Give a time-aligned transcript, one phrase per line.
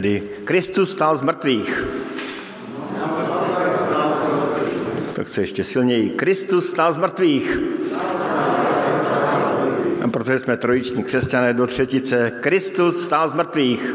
[0.00, 1.84] Tedy Kristus stál z mrtvých.
[5.12, 6.10] Tak se ještě silněji.
[6.10, 7.58] Kristus stál z mrtvých.
[10.04, 13.94] A protože jsme trojiční křesťané do třetice, Kristus stál z mrtvých.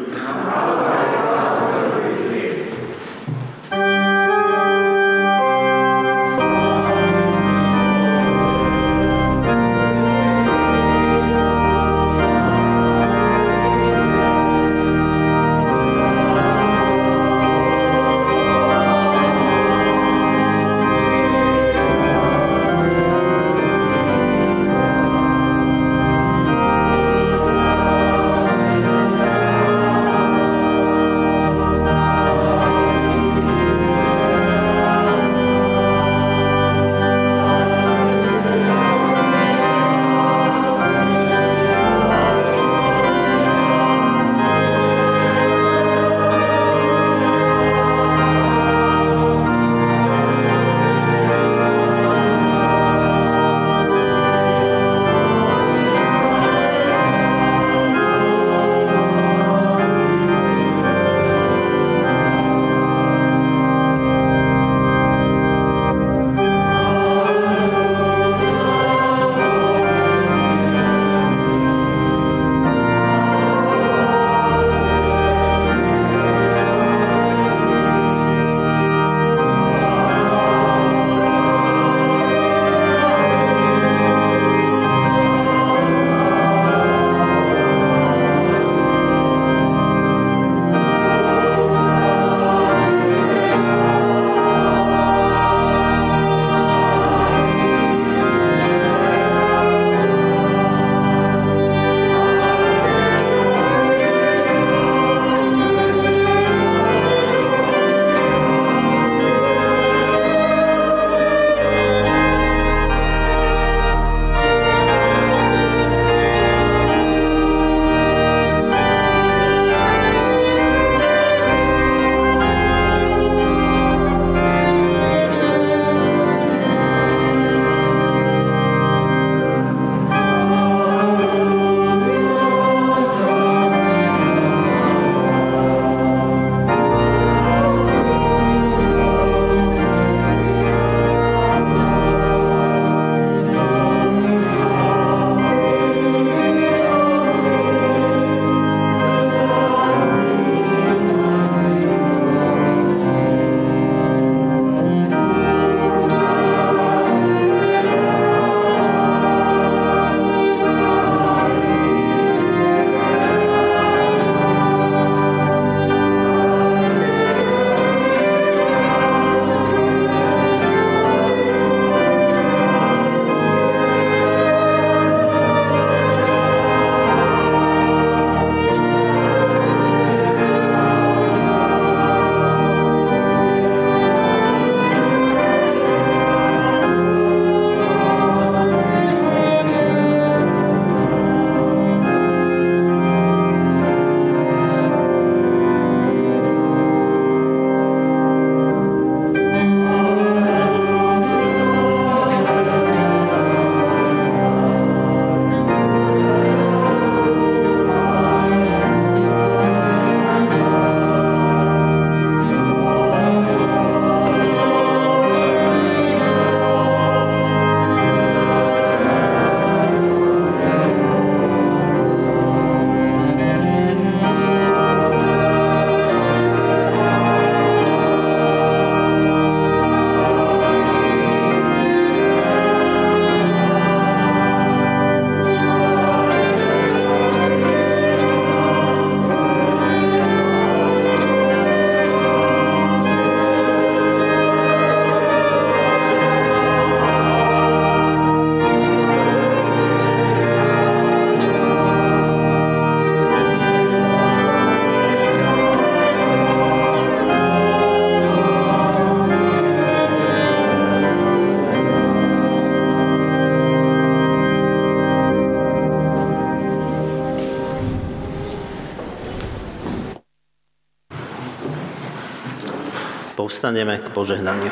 [273.35, 274.71] Povstaneme k požehnaniu.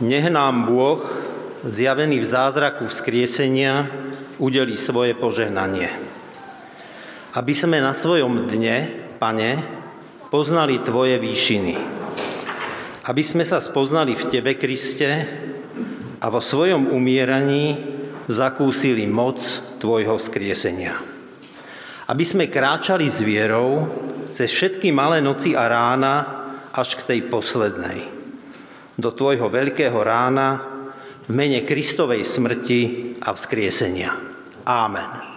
[0.00, 1.04] Nech nám Bôh,
[1.68, 3.88] zjavený v zázraku vzkriesenia,
[4.40, 5.92] udeli svoje požehnanie.
[7.34, 9.58] aby sme na svojom dne, Pane,
[10.30, 11.74] poznali Tvoje výšiny.
[13.04, 15.10] Aby sme sa spoznali v Tebe, Kriste,
[16.24, 17.76] a vo svojom umieraní
[18.30, 19.42] zakúsili moc
[19.82, 20.96] Tvojho vzkriesenia.
[22.08, 23.84] Aby sme kráčali s vierou
[24.34, 26.14] cez všetky malé noci a rána
[26.74, 28.10] až k tej poslednej.
[28.98, 30.58] Do Tvojho veľkého rána
[31.24, 34.10] v mene Kristovej smrti a vzkriesenia.
[34.66, 35.34] Amen.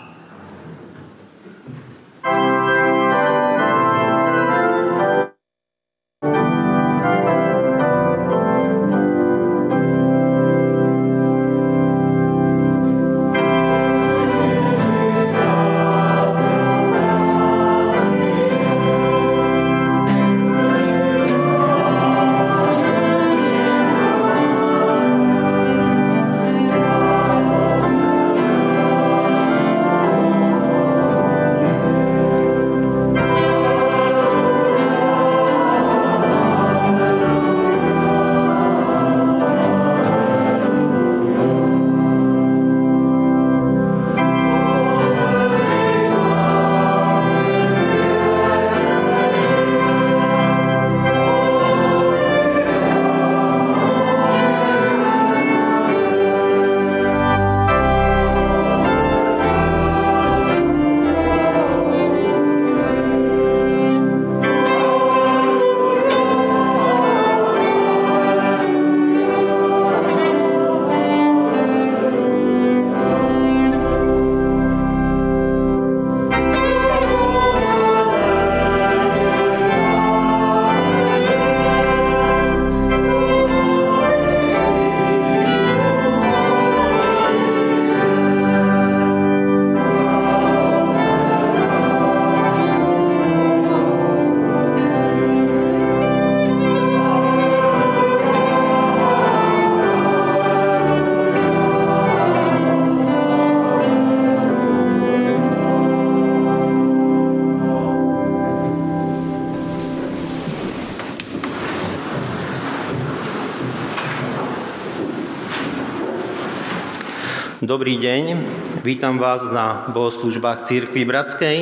[117.57, 118.37] Dobrý deň,
[118.85, 121.57] vítam vás na bohoslužbách Církvy Bratskej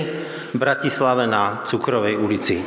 [0.52, 2.60] v Bratislave na Cukrovej ulici.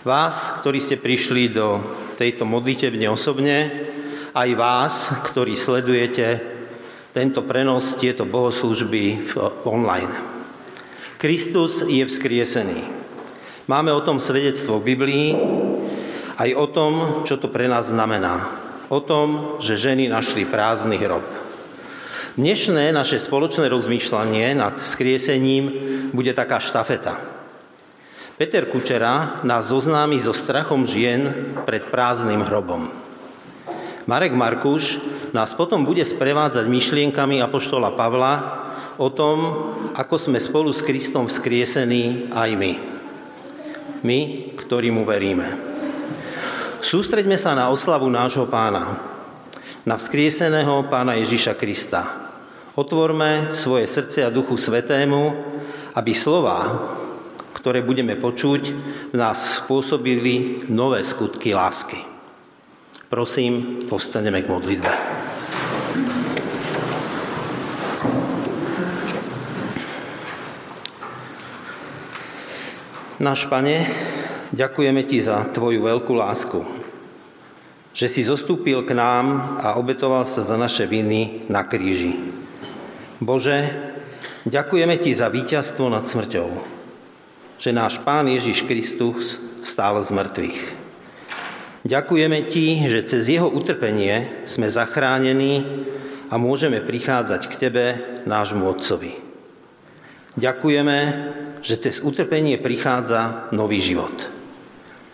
[0.00, 1.84] Vás, ktorí ste prišli do
[2.16, 3.84] tejto modlitebne osobne,
[4.32, 6.40] aj vás, ktorí sledujete
[7.12, 9.36] tento prenos, tieto bohoslužby
[9.68, 10.16] online.
[11.20, 12.80] Kristus je vzkriesený.
[13.68, 15.28] Máme o tom svedectvo v Biblii,
[16.40, 16.92] aj o tom,
[17.28, 18.48] čo to pre nás znamená.
[18.88, 21.41] O tom, že ženy našli prázdny hrob.
[22.32, 25.64] Dnešné naše spoločné rozmýšľanie nad vzkriesením
[26.16, 27.20] bude taká štafeta.
[28.40, 31.28] Peter Kučera nás zoznámi so strachom žien
[31.68, 32.88] pred prázdnym hrobom.
[34.08, 34.96] Marek Markuš
[35.36, 38.64] nás potom bude sprevádzať myšlienkami Apoštola Pavla
[38.96, 39.36] o tom,
[39.92, 42.72] ako sme spolu s Kristom vzkriesení aj my.
[44.08, 44.18] My,
[44.56, 45.60] ktorí mu veríme.
[46.80, 48.96] Sústreďme sa na oslavu nášho pána,
[49.84, 52.21] na vzkrieseného pána Ježiša Krista.
[52.72, 55.36] Otvorme svoje srdce a Duchu Svetému,
[55.92, 56.72] aby slova,
[57.52, 58.62] ktoré budeme počuť,
[59.12, 62.00] v nás spôsobili nové skutky lásky.
[63.12, 64.92] Prosím, povstaneme k modlitbe.
[73.20, 73.84] Náš Pane,
[74.56, 76.64] ďakujeme Ti za Tvoju veľkú lásku,
[77.92, 82.41] že si zostúpil k nám a obetoval sa za naše viny na kríži.
[83.22, 83.70] Bože,
[84.50, 86.58] ďakujeme Ti za víťazstvo nad smrťou,
[87.54, 90.60] že náš Pán Ježiš Kristus stál z mŕtvych.
[91.86, 95.62] Ďakujeme Ti, že cez Jeho utrpenie sme zachránení
[96.30, 97.84] a môžeme prichádzať k Tebe,
[98.26, 99.14] nášmu Otcovi.
[100.34, 100.98] Ďakujeme,
[101.62, 104.26] že cez utrpenie prichádza nový život.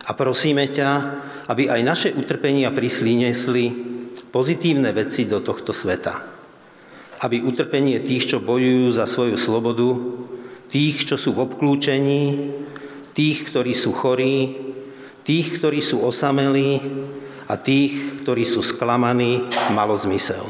[0.09, 0.89] A prosíme ťa,
[1.45, 3.69] aby aj naše utrpenia prislínesli
[4.33, 6.38] pozitívne veci do tohto sveta
[7.19, 9.91] aby utrpenie tých, čo bojujú za svoju slobodu,
[10.71, 12.55] tých, čo sú v obklúčení,
[13.11, 14.55] tých, ktorí sú chorí,
[15.27, 16.79] tých, ktorí sú osamelí
[17.49, 19.45] a tých, ktorí sú sklamaní,
[19.75, 20.47] malo zmysel.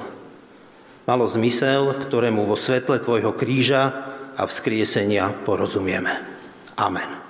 [1.09, 6.21] Malo zmysel, ktorému vo svetle Tvojho kríža a vzkriesenia porozumieme.
[6.77, 7.28] Amen.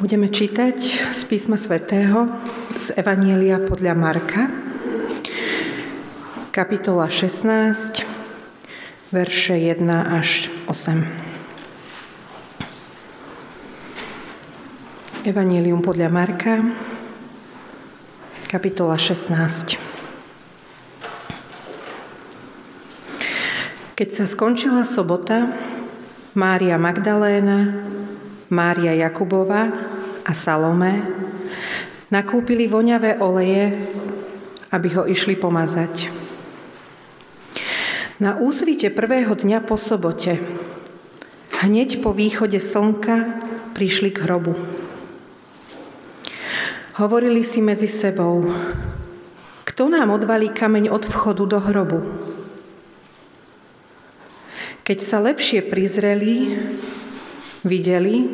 [0.00, 2.24] Budeme čítať z písma svätého
[2.80, 4.48] z Evanielia podľa Marka,
[6.56, 8.00] kapitola 16,
[9.12, 11.04] verše 1 až 8.
[15.28, 16.64] Evangelium podľa Marka,
[18.48, 19.76] kapitola 16.
[24.00, 25.52] Keď sa skončila sobota,
[26.32, 27.84] Mária Magdaléna,
[28.48, 29.89] Mária Jakubová
[30.24, 31.00] a Salomé
[32.10, 33.74] nakúpili voňavé oleje,
[34.70, 36.10] aby ho išli pomazať.
[38.20, 40.36] Na úsvite prvého dňa po sobote,
[41.64, 43.40] hneď po východe slnka,
[43.72, 44.52] prišli k hrobu.
[47.00, 48.44] Hovorili si medzi sebou,
[49.64, 52.00] kto nám odvalí kameň od vchodu do hrobu?
[54.84, 56.60] Keď sa lepšie prizreli,
[57.60, 58.24] Videli,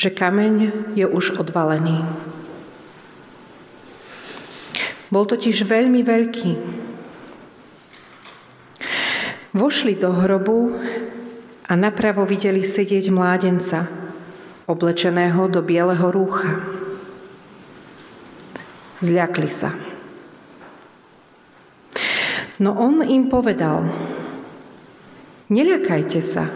[0.00, 0.56] že kameň
[0.96, 2.00] je už odvalený.
[5.12, 6.50] Bol totiž veľmi veľký.
[9.52, 10.80] Vošli do hrobu
[11.68, 13.92] a napravo videli sedieť mládenca,
[14.64, 16.64] oblečeného do bieleho rúcha.
[19.04, 19.76] Zľakli sa.
[22.56, 23.84] No on im povedal,
[25.52, 26.48] neľakajte sa,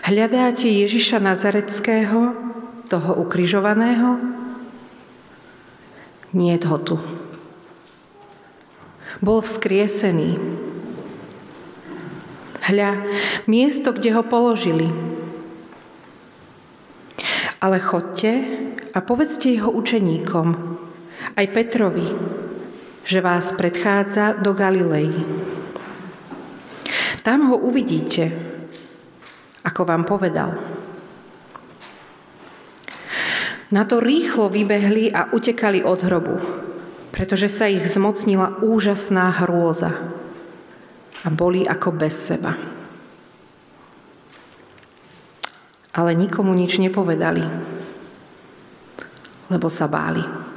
[0.00, 2.32] Hľadáte Ježiša Nazareckého,
[2.88, 4.16] toho ukrižovaného?
[6.32, 6.96] Nie ho tu.
[9.20, 10.40] Bol vzkriesený.
[12.64, 13.02] Hľa,
[13.44, 14.88] miesto, kde ho položili.
[17.60, 18.30] Ale chodte
[18.96, 20.48] a povedzte jeho učeníkom,
[21.36, 22.08] aj Petrovi,
[23.04, 25.12] že vás predchádza do Galilei.
[27.20, 28.32] Tam ho uvidíte,
[29.70, 30.50] ako vám povedal.
[33.70, 36.36] Na to rýchlo vybehli a utekali od hrobu,
[37.14, 39.94] pretože sa ich zmocnila úžasná hrôza
[41.22, 42.58] a boli ako bez seba.
[45.94, 47.46] Ale nikomu nič nepovedali,
[49.54, 50.49] lebo sa báli.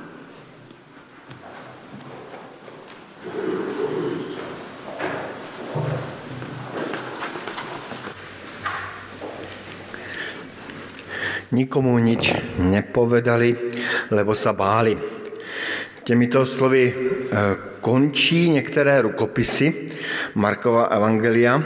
[11.53, 13.55] Nikomu nič nepovedali,
[14.11, 14.97] lebo sa báli.
[16.03, 17.37] Těmito slovy eh,
[17.79, 19.87] končí některé rukopisy
[20.35, 21.63] Markova Evangelia.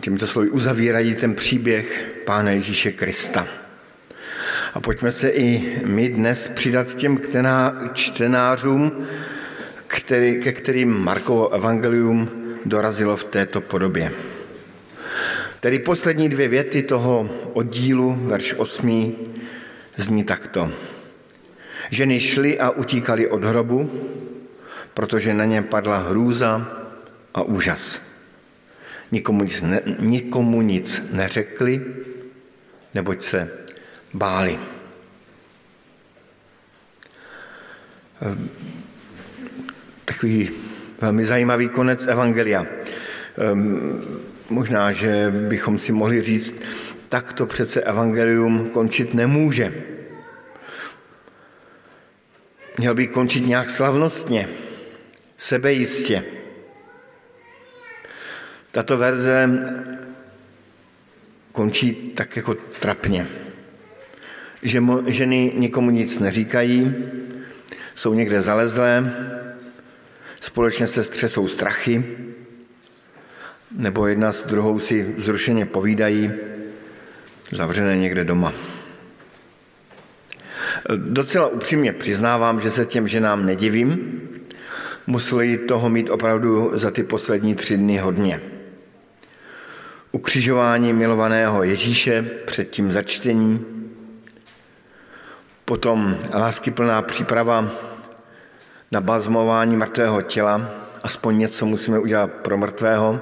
[0.00, 3.46] Těmito slovy uzavírají ten příběh Pána Ježíše Krista.
[4.74, 7.20] A pojďme se i my dnes přidat těm
[7.92, 9.06] čtenářům,
[9.86, 12.28] který, ke kterým Markovo evangelium
[12.64, 14.35] dorazilo v této podobě.
[15.60, 19.16] Tedy poslední dvě věty toho oddílu, verš 8,
[19.96, 20.72] zní takto.
[21.90, 23.90] Ženy šly a utíkali od hrobu,
[24.94, 26.68] protože na ně padla hrůza
[27.34, 28.00] a úžas.
[29.12, 31.82] Nikomu nic, ne, nikomu nic neřekli,
[32.94, 33.50] neboť se
[34.14, 34.58] báli.
[38.20, 38.50] Ehm,
[40.04, 40.50] takový
[41.00, 42.66] velmi zajímavý konec Evangelia.
[44.50, 46.62] Možná, že bychom si mohli říct,
[47.08, 49.74] tak to přece evangelium končit nemůže.
[52.78, 54.48] Měl by končit nějak slavnostně,
[55.36, 56.24] sebejistě.
[58.70, 59.50] Tato verze
[61.52, 63.26] končí tak jako trapně.
[64.62, 66.94] Že ženy nikomu nic neříkají,
[67.94, 69.12] jsou někde zalezlé,
[70.40, 72.04] společně se střesou strachy,
[73.76, 76.30] nebo jedna s druhou si zrušeně povídají,
[77.52, 78.52] zavřené někde doma.
[80.96, 84.20] Docela upřímně přiznávám, že se těm ženám nedivím.
[85.06, 88.40] Museli toho mít opravdu za ty poslední tři dny hodně.
[90.12, 93.64] Ukřižování milovaného Ježíše před tím začtení,
[95.64, 97.70] potom láskyplná příprava
[98.92, 100.70] na bazmování mrtvého těla,
[101.02, 103.20] aspoň něco musíme udělat pro mrtvého,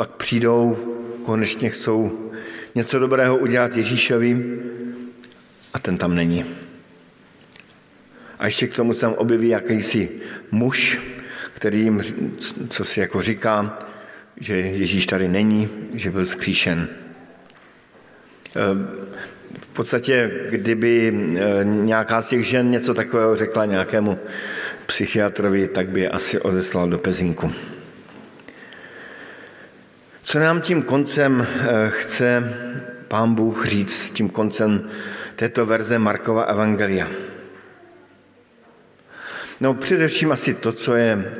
[0.00, 0.78] pak přijdou,
[1.24, 2.30] konečně chcou
[2.74, 4.60] něco dobrého udělat Ježíšovi
[5.72, 6.44] a ten tam není.
[8.38, 10.08] A ještě k tomu se tam objeví jakýsi
[10.50, 11.00] muž,
[11.52, 12.00] který jim,
[12.68, 13.78] co si jako říká,
[14.36, 16.88] že Ježíš tady není, že byl skříšen.
[19.60, 24.18] V podstatě, kdyby eh, nějaká z těch žen něco takového řekla nějakému
[24.86, 27.52] psychiatrovi, tak by je asi odeslal do pezinku.
[30.30, 32.54] Co nám tím koncem eh, chce
[33.08, 34.90] pán Bůh říct tím koncem
[35.36, 37.08] této verze Markova Evangelia?
[39.60, 41.34] No především asi to, co je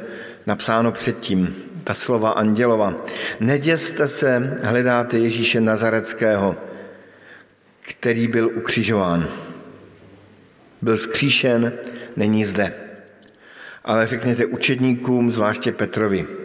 [0.47, 2.95] napsáno předtím, ta slova andělova.
[3.41, 6.57] Neděste se, hledáte Ježíše Nazareckého,
[7.81, 9.29] který byl ukřižován.
[10.83, 11.73] Byl skříšen,
[12.17, 12.75] není zde.
[13.85, 16.40] Ale řekněte učedníkům, zvláště Petrovi,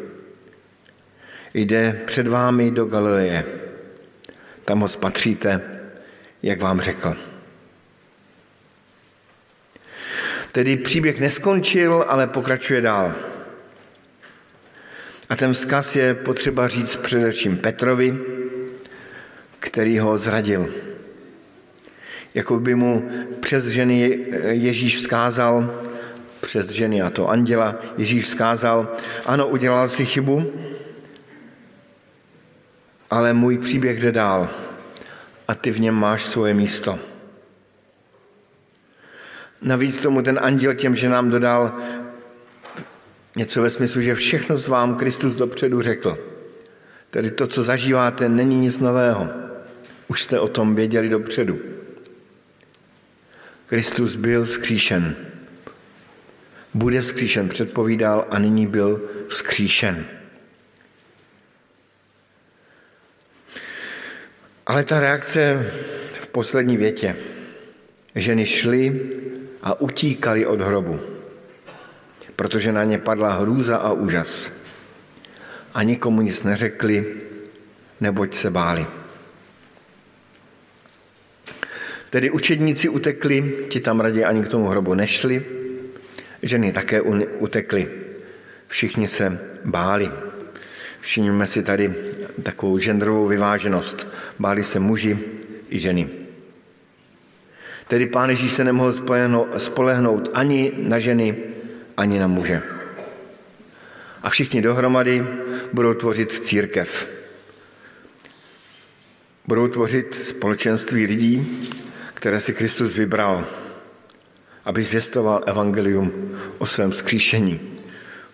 [1.56, 3.46] jde před vámi do Galileje.
[4.65, 5.62] Tam ho spatříte,
[6.44, 7.15] jak vám řekl.
[10.52, 13.13] Tedy příběh neskončil, ale pokračuje dál.
[15.30, 18.18] A ten vzkaz je potřeba říct především Petrovi,
[19.60, 20.70] který ho zradil.
[22.34, 25.84] Jako by mu přes ženy Ježíš vzkázal,
[26.41, 30.54] přes ženy a to anděla, Ježíš vzkázal, ano, udělal si chybu,
[33.10, 34.50] ale můj příběh jde dál
[35.48, 37.00] a ty v něm máš svoje místo.
[39.62, 41.74] Navíc tomu ten anděl těm ženám dodal
[43.36, 46.18] něco ve smyslu, že všechno z vám Kristus dopředu řekl.
[47.10, 49.28] Tedy to, co zažíváte, není nic nového.
[50.08, 51.60] Už jste o tom věděli dopředu.
[53.65, 55.15] Kristus byl vzkříšen.
[56.74, 60.06] Bude vzkříšen, předpovídal a nyní byl vzkříšen.
[64.65, 65.71] Ale ta reakce
[66.21, 67.15] v poslední větě.
[68.15, 69.01] Ženy šly
[69.62, 70.99] a utíkali od hrobu,
[72.36, 74.51] protože na ně padla hrůza a úžas.
[75.73, 77.15] A nikomu nic neřekli,
[78.01, 78.86] neboť se báli.
[82.10, 85.45] Tedy učedníci utekli, ti tam raději ani k tomu hrobu nešli,
[86.41, 87.01] ženy také
[87.39, 87.91] utekly.
[88.67, 90.12] Všichni se báli.
[91.01, 91.93] Všimněme si tady
[92.43, 94.08] takovou genderovou vyváženost.
[94.39, 95.19] Báli se muži
[95.69, 96.10] i ženy.
[97.88, 98.93] Tedy pán Ježíš se nemohl
[99.58, 101.38] spolehnout ani na ženy,
[101.98, 102.62] ani na muže.
[104.21, 105.26] A všichni dohromady
[105.74, 107.08] budou tvořit církev.
[109.48, 111.48] Budou tvořit společenství lidí,
[112.13, 113.45] které si Kristus vybral,
[114.65, 117.60] aby zvěstoval evangelium o svém skříšení,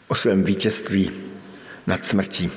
[0.08, 1.12] o svém vítězství
[1.88, 2.52] nad smrtí.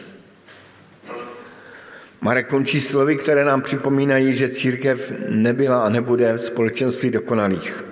[2.25, 7.85] Marek končí slovy, které nám připomínají, že církev nebyla a nebude společenství dokonalých.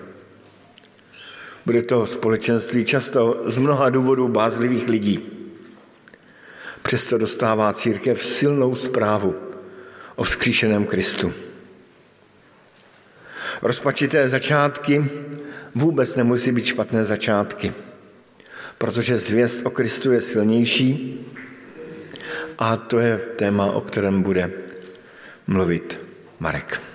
[1.66, 5.20] Bude to společenství často z mnoha důvodů bázlivých lidí.
[6.82, 9.34] Přesto dostává církev silnou zprávu
[10.16, 11.32] o vzkříšeném Kristu.
[13.62, 15.04] Rozpačité začátky
[15.74, 17.72] vůbec nemusí být špatné začátky,
[18.78, 21.20] protože zvěst o Kristu je silnější
[22.62, 24.50] a to je téma, o kterém bude
[25.46, 25.98] mluvit
[26.38, 26.91] Marek.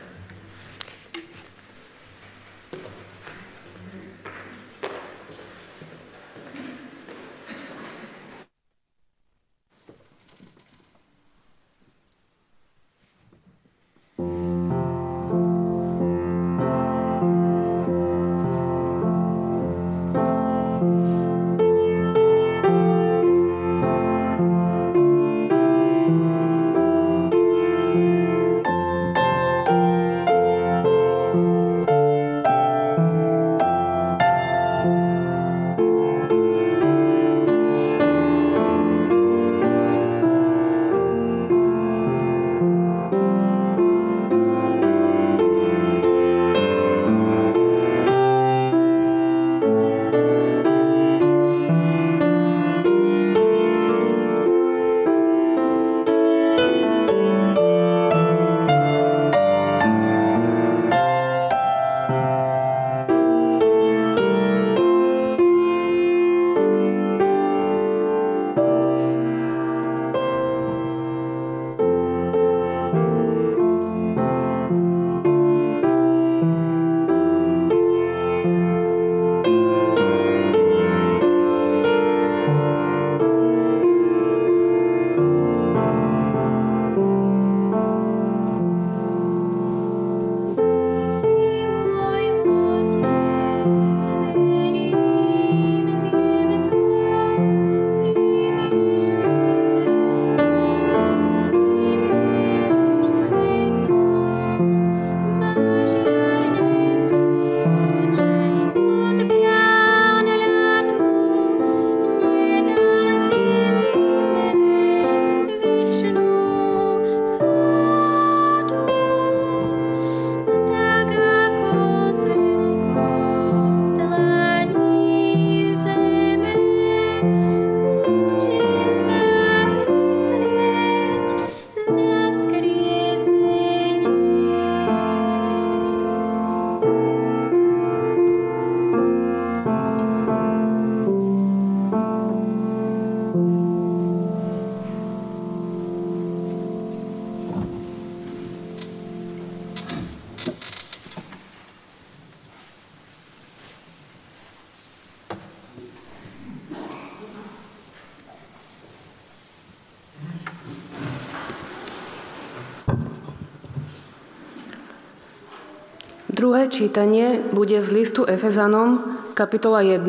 [166.67, 170.03] Druhé čítanie bude z listu Efezanom, kapitola 1,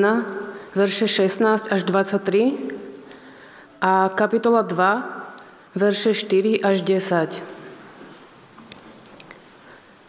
[0.74, 2.58] verše 16 až 23
[3.78, 7.38] a kapitola 2, verše 4 až 10.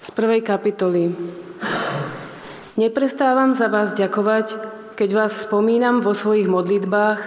[0.02, 1.14] Z prvej kapitoly.
[2.82, 4.58] Neprestávam za vás ďakovať,
[4.98, 7.20] keď vás spomínam vo svojich modlitbách,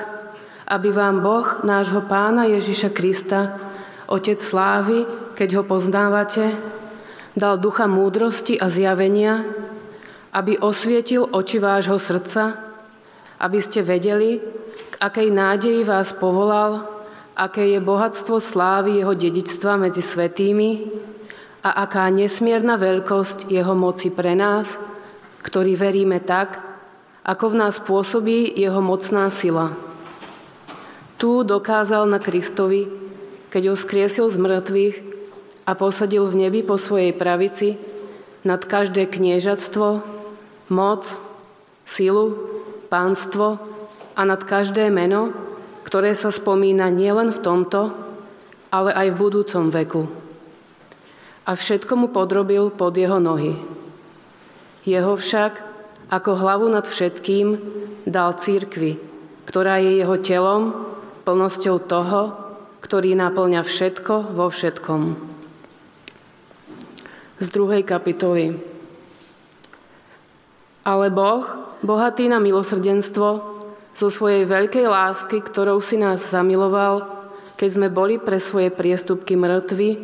[0.66, 3.54] aby vám Boh, nášho Pána Ježiša Krista,
[4.11, 5.06] Otec slávy,
[5.38, 6.58] keď ho poznávate,
[7.33, 9.45] dal ducha múdrosti a zjavenia,
[10.33, 12.57] aby osvietil oči vášho srdca,
[13.40, 14.40] aby ste vedeli,
[14.92, 16.88] k akej nádeji vás povolal,
[17.37, 20.88] aké je bohatstvo slávy jeho dedičstva medzi svetými
[21.64, 24.77] a aká nesmierna veľkosť jeho moci pre nás,
[25.42, 26.61] ktorí veríme tak,
[27.23, 29.73] ako v nás pôsobí jeho mocná sila.
[31.16, 32.90] Tu dokázal na Kristovi,
[33.47, 35.12] keď ho skriesil z mŕtvych,
[35.62, 37.79] a posadil v nebi po svojej pravici
[38.42, 40.03] nad každé kniežatstvo,
[40.75, 41.03] moc,
[41.87, 42.35] silu,
[42.90, 43.62] pánstvo
[44.18, 45.31] a nad každé meno,
[45.87, 47.94] ktoré sa spomína nielen v tomto,
[48.75, 50.03] ale aj v budúcom veku.
[51.46, 53.59] A všetko mu podrobil pod jeho nohy.
[54.83, 55.62] Jeho však,
[56.11, 57.59] ako hlavu nad všetkým,
[58.07, 58.98] dal církvi,
[59.46, 60.62] ktorá je jeho telom,
[61.22, 62.35] plnosťou toho,
[62.83, 65.32] ktorý naplňa všetko vo všetkom
[67.42, 68.55] z druhej kapitoly.
[70.87, 71.42] Ale Boh,
[71.83, 73.52] bohatý na milosrdenstvo,
[73.92, 77.05] zo svojej veľkej lásky, ktorou si nás zamiloval,
[77.61, 80.00] keď sme boli pre svoje priestupky mŕtvi,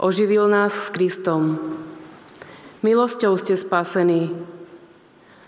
[0.00, 1.60] oživil nás s Kristom.
[2.82, 4.34] Milosťou ste spasení.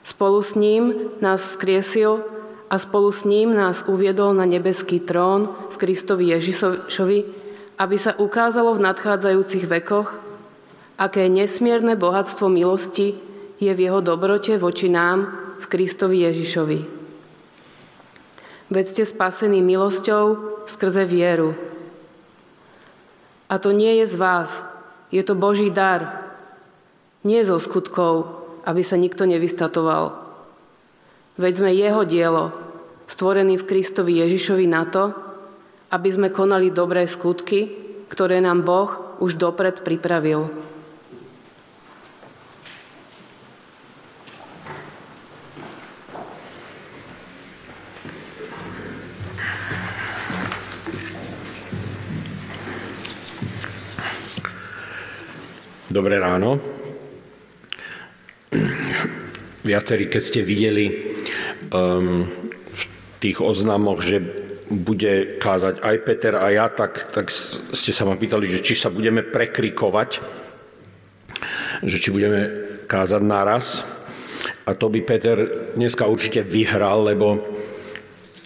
[0.06, 2.24] Spolu s ním nás skriesil
[2.70, 7.18] a spolu s ním nás uviedol na nebeský trón v Kristovi Ježišovi,
[7.76, 10.27] aby sa ukázalo v nadchádzajúcich vekoch,
[10.98, 13.14] aké nesmierne bohatstvo milosti
[13.62, 15.30] je v jeho dobrote voči nám
[15.62, 16.80] v Kristovi Ježišovi.
[18.68, 20.24] Veď ste spasení milosťou
[20.68, 21.56] skrze vieru.
[23.48, 24.60] A to nie je z vás,
[25.08, 26.28] je to Boží dar.
[27.24, 28.28] Nie zo skutkov,
[28.68, 30.12] aby sa nikto nevystatoval.
[31.40, 32.52] Veď sme jeho dielo,
[33.08, 35.16] stvorený v Kristovi Ježišovi na to,
[35.88, 37.72] aby sme konali dobré skutky,
[38.12, 40.67] ktoré nám Boh už dopred pripravil.
[55.88, 56.60] Dobré ráno.
[59.64, 61.16] Viacerí, keď ste videli
[61.72, 62.28] um,
[62.68, 62.82] v
[63.24, 64.20] tých oznamoch, že
[64.68, 67.32] bude kázať aj Peter a ja, tak, tak
[67.72, 70.20] ste sa ma pýtali, že či sa budeme prekrikovať,
[71.80, 72.52] že či budeme
[72.84, 73.88] kázať naraz.
[74.68, 77.48] A to by Peter dneska určite vyhral, lebo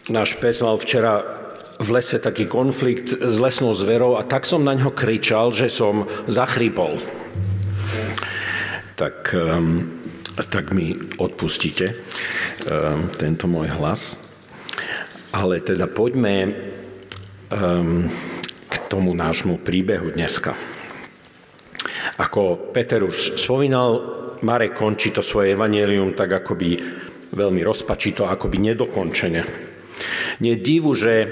[0.07, 1.42] náš pes mal včera
[1.83, 6.07] v lese taký konflikt s lesnou zverou a tak som na ňo kričal, že som
[6.31, 7.03] zachrypol
[9.03, 9.91] tak, um,
[10.47, 14.15] tak mi odpustíte um, tento môj hlas.
[15.35, 16.55] Ale teda poďme
[17.51, 18.07] um,
[18.71, 20.55] k tomu nášmu príbehu dneska.
[22.21, 23.99] Ako Peter už spomínal,
[24.45, 26.79] Marek končí to svoje evanelium tak akoby
[27.33, 29.43] veľmi rozpačito, akoby nedokončene.
[30.45, 31.27] Nie divu, že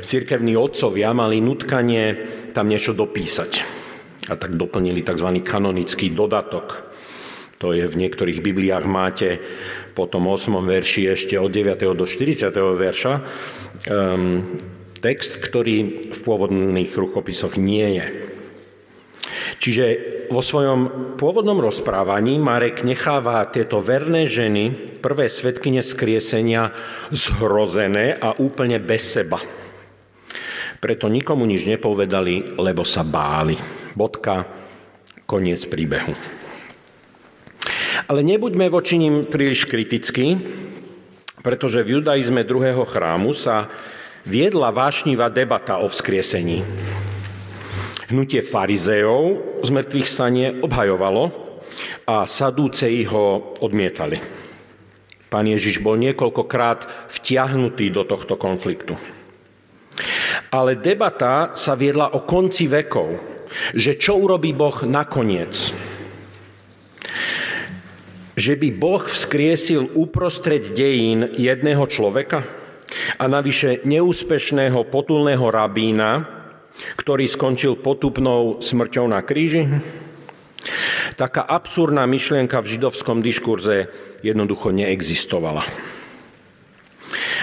[0.00, 2.16] cirkevní otcovia mali nutkanie
[2.56, 3.80] tam niečo dopísať.
[4.28, 5.42] A tak doplnili tzv.
[5.42, 6.90] kanonický dodatok.
[7.60, 9.36] To je v niektorých Bibliách máte
[9.92, 10.64] po tom 8.
[10.64, 11.92] verši ešte od 9.
[11.92, 12.48] do 40.
[12.56, 14.56] verša um,
[14.96, 18.06] text, ktorý v pôvodných ruchopisoch nie je.
[19.60, 19.84] Čiže
[20.32, 26.72] vo svojom pôvodnom rozprávaní Marek necháva tieto verné ženy, prvé svetkyne skriesenia,
[27.12, 29.40] zhrozené a úplne bez seba.
[30.80, 33.52] Preto nikomu nič nepovedali, lebo sa báli.
[33.92, 34.48] Bodka,
[35.28, 36.16] koniec príbehu.
[38.08, 40.40] Ale nebuďme voči ním príliš kritickí,
[41.44, 43.68] pretože v judaizme druhého chrámu sa
[44.24, 46.64] viedla vášnivá debata o vzkriesení.
[48.08, 51.28] Hnutie farizeov z mŕtvych stanie obhajovalo
[52.08, 54.16] a sadúcej ho odmietali.
[55.30, 58.98] Pán Ježiš bol niekoľkokrát vtiahnutý do tohto konfliktu.
[60.50, 63.08] Ale debata sa viedla o konci vekov,
[63.74, 65.74] že čo urobí Boh nakoniec
[68.40, 72.40] že by Boh vzkriesil uprostred dejín jedného človeka
[73.20, 76.24] a navyše neúspešného potulného rabína,
[76.96, 79.68] ktorý skončil potupnou smrťou na kríži?
[81.20, 83.92] Taká absurdná myšlienka v židovskom diskurze
[84.24, 85.64] jednoducho neexistovala.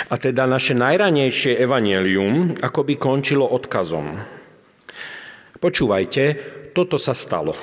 [0.08, 4.16] A teda naše najranejšie evanelium akoby končilo odkazom.
[5.60, 6.24] Počúvajte,
[6.72, 7.58] toto sa stalo.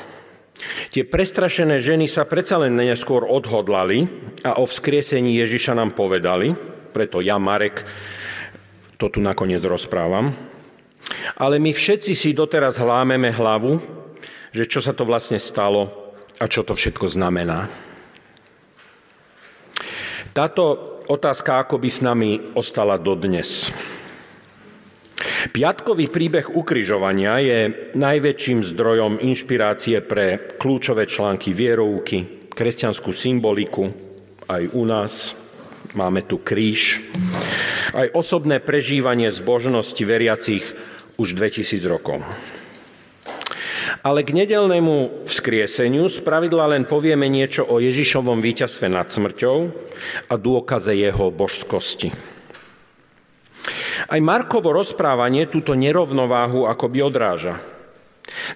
[0.92, 4.06] Tie prestrašené ženy sa predsa len neskôr odhodlali
[4.44, 6.54] a o vzkriesení Ježiša nám povedali,
[6.94, 7.82] preto ja, Marek,
[9.00, 10.30] to tu nakoniec rozprávam.
[11.36, 13.82] Ale my všetci si doteraz hlámeme hlavu,
[14.54, 15.90] že čo sa to vlastne stalo
[16.38, 17.66] a čo to všetko znamená.
[20.34, 23.72] Táto otázka ako by s nami ostala dodnes.
[25.52, 27.58] Piatkový príbeh ukryžovania je
[27.94, 33.92] najväčším zdrojom inšpirácie pre kľúčové články vierovky, kresťanskú symboliku
[34.48, 35.36] aj u nás.
[35.94, 36.98] Máme tu kríž.
[37.94, 40.64] Aj osobné prežívanie zbožnosti veriacich
[41.20, 42.24] už 2000 rokov.
[44.04, 49.56] Ale k nedelnému vzkrieseniu spravidla len povieme niečo o Ježišovom víťazstve nad smrťou
[50.28, 52.12] a dôkaze jeho božskosti.
[54.04, 57.64] Aj Markovo rozprávanie túto nerovnováhu akoby odráža.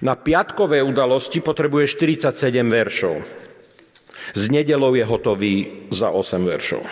[0.05, 3.25] Na piatkové udalosti potrebuje 47 veršov.
[4.37, 5.55] Z nedelou je hotový
[5.89, 6.85] za 8 veršov.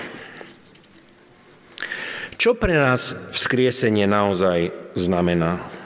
[2.41, 5.76] Čo pre nás vzkriesenie naozaj znamená?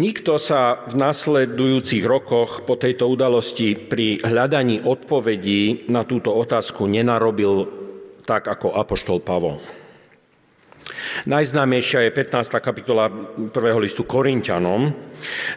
[0.00, 7.68] Nikto sa v nasledujúcich rokoch po tejto udalosti pri hľadaní odpovedí na túto otázku nenarobil
[8.24, 9.60] tak ako apoštol Pavol.
[11.28, 12.64] Najznámejšia je 15.
[12.64, 13.12] kapitola
[13.52, 14.92] prvého listu Korintianom,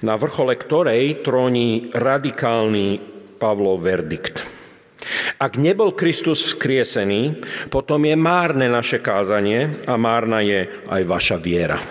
[0.03, 2.99] na vrchole ktorej tróni radikálny
[3.39, 4.43] Pavlov verdikt.
[5.41, 7.41] Ak nebol Kristus vzkriesený,
[7.74, 11.82] potom je márne naše kázanie a márna je aj vaša viera.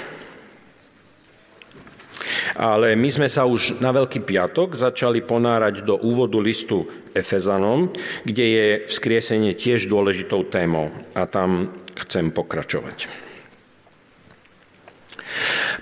[2.61, 6.84] Ale my sme sa už na Veľký piatok začali ponárať do úvodu listu
[7.16, 7.88] Efezanom,
[8.28, 10.92] kde je vzkriesenie tiež dôležitou témou.
[11.16, 11.72] A tam
[12.04, 13.08] chcem pokračovať.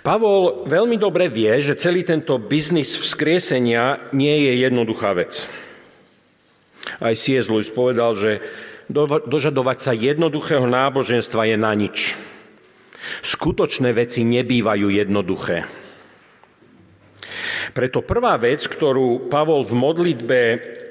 [0.07, 5.51] Pavol veľmi dobre vie, že celý tento biznis vzkriesenia nie je jednoduchá vec.
[7.03, 7.51] Aj C.S.
[7.51, 8.39] Lewis povedal, že
[9.27, 12.15] dožadovať sa jednoduchého náboženstva je na nič.
[13.27, 15.88] Skutočné veci nebývajú jednoduché.
[17.79, 20.39] Preto prvá vec, ktorú Pavol v modlitbe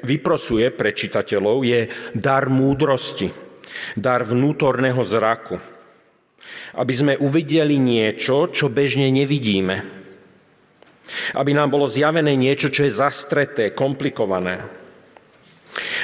[0.08, 3.28] vyprosuje pre čitateľov, je dar múdrosti,
[4.00, 5.60] dar vnútorného zraku.
[6.80, 9.84] Aby sme uvideli niečo, čo bežne nevidíme.
[11.36, 14.64] Aby nám bolo zjavené niečo, čo je zastreté, komplikované.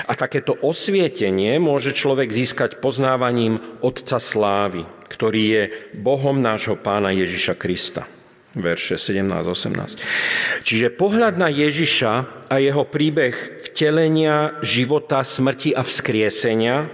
[0.03, 5.63] A takéto osvietenie môže človek získať poznávaním Otca Slávy, ktorý je
[5.95, 8.03] Bohom nášho pána Ježiša Krista
[8.53, 9.97] verše 17-18.
[10.61, 16.89] Čiže pohľad na Ježiša a jeho príbeh vtelenia, života, smrti a vzkriesenia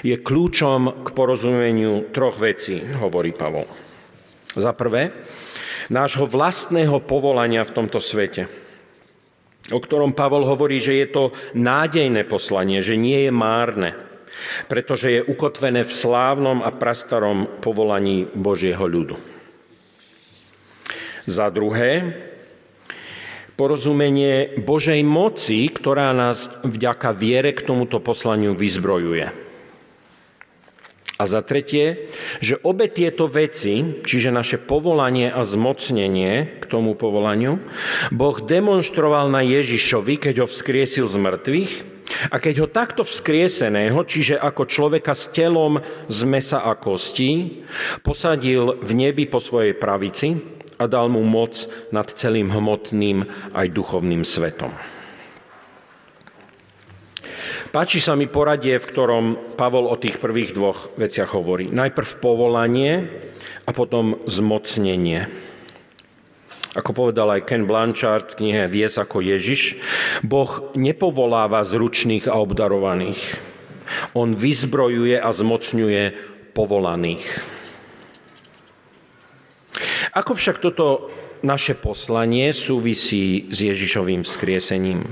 [0.00, 3.68] je kľúčom k porozumeniu troch vecí, hovorí Pavol.
[4.56, 5.12] Za prvé,
[5.92, 8.48] nášho vlastného povolania v tomto svete,
[9.68, 13.90] o ktorom Pavol hovorí, že je to nádejné poslanie, že nie je márne,
[14.66, 19.31] pretože je ukotvené v slávnom a prastarom povolaní Božieho ľudu.
[21.26, 22.18] Za druhé,
[23.54, 29.30] porozumenie Božej moci, ktorá nás vďaka viere k tomuto poslaniu vyzbrojuje.
[31.20, 32.10] A za tretie,
[32.42, 37.62] že obe tieto veci, čiže naše povolanie a zmocnenie k tomu povolaniu,
[38.10, 41.72] Boh demonstroval na Ježišovi, keď ho vzkriesil z mŕtvych
[42.34, 45.78] a keď ho takto vzkrieseného, čiže ako človeka s telom
[46.10, 47.62] z mesa a kostí,
[48.02, 53.22] posadil v nebi po svojej pravici, a dal mu moc nad celým hmotným
[53.54, 54.74] aj duchovným svetom.
[57.72, 59.24] Páči sa mi poradie, v ktorom
[59.56, 61.72] Pavol o tých prvých dvoch veciach hovorí.
[61.72, 63.08] Najprv povolanie
[63.64, 65.24] a potom zmocnenie.
[66.76, 69.80] Ako povedal aj Ken Blanchard v knihe Vies ako Ježiš,
[70.20, 73.40] Boh nepovoláva zručných a obdarovaných.
[74.12, 76.02] On vyzbrojuje a zmocňuje
[76.52, 77.24] povolaných.
[80.12, 81.08] Ako však toto
[81.40, 85.08] naše poslanie súvisí s Ježišovým vzkriesením?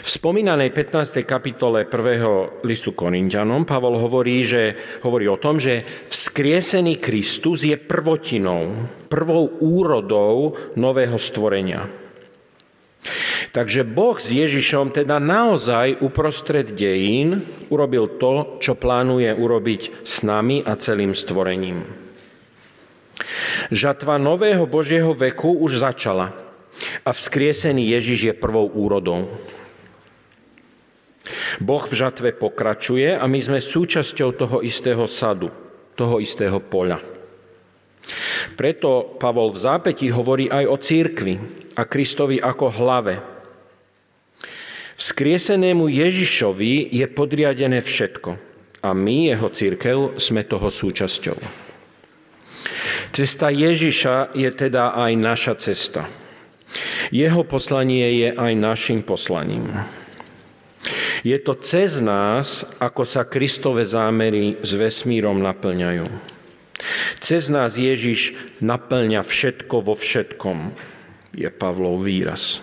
[0.00, 1.20] V spomínanej 15.
[1.20, 2.64] kapitole 1.
[2.64, 10.56] listu Korintianom Pavol hovorí, že, hovorí o tom, že vzkriesený Kristus je prvotinou, prvou úrodou
[10.72, 11.92] nového stvorenia.
[13.52, 20.64] Takže Boh s Ježišom teda naozaj uprostred dejín urobil to, čo plánuje urobiť s nami
[20.64, 22.05] a celým stvorením.
[23.72, 26.36] Žatva nového Božieho veku už začala
[27.02, 29.26] a vzkriesený Ježiš je prvou úrodou.
[31.58, 35.50] Boh v žatve pokračuje a my sme súčasťou toho istého sadu,
[35.98, 37.02] toho istého poľa.
[38.54, 41.34] Preto Pavol v zápäti hovorí aj o církvi
[41.74, 43.18] a Kristovi ako hlave.
[44.96, 48.30] Vzkriesenému Ježišovi je podriadené všetko
[48.86, 51.65] a my, jeho církev, sme toho súčasťou.
[53.12, 56.08] Cesta Ježiša je teda aj naša cesta.
[57.14, 59.70] Jeho poslanie je aj našim poslaním.
[61.26, 66.06] Je to cez nás, ako sa Kristove zámery s vesmírom naplňajú.
[67.18, 70.70] Cez nás Ježiš naplňa všetko vo všetkom,
[71.34, 72.62] je Pavlov výraz.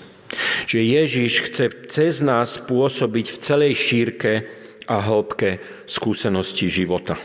[0.65, 4.47] Že Ježiš chce cez nás pôsobiť v celej šírke
[4.87, 7.19] a hĺbke skúsenosti života.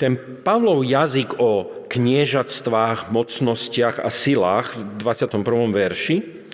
[0.00, 5.42] Ten Pavlov jazyk o kniežatstvách, mocnostiach a silách v 21.
[5.70, 6.44] verši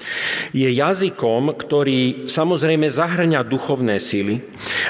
[0.57, 4.41] je jazykom, ktorý samozrejme zahrňa duchovné sily,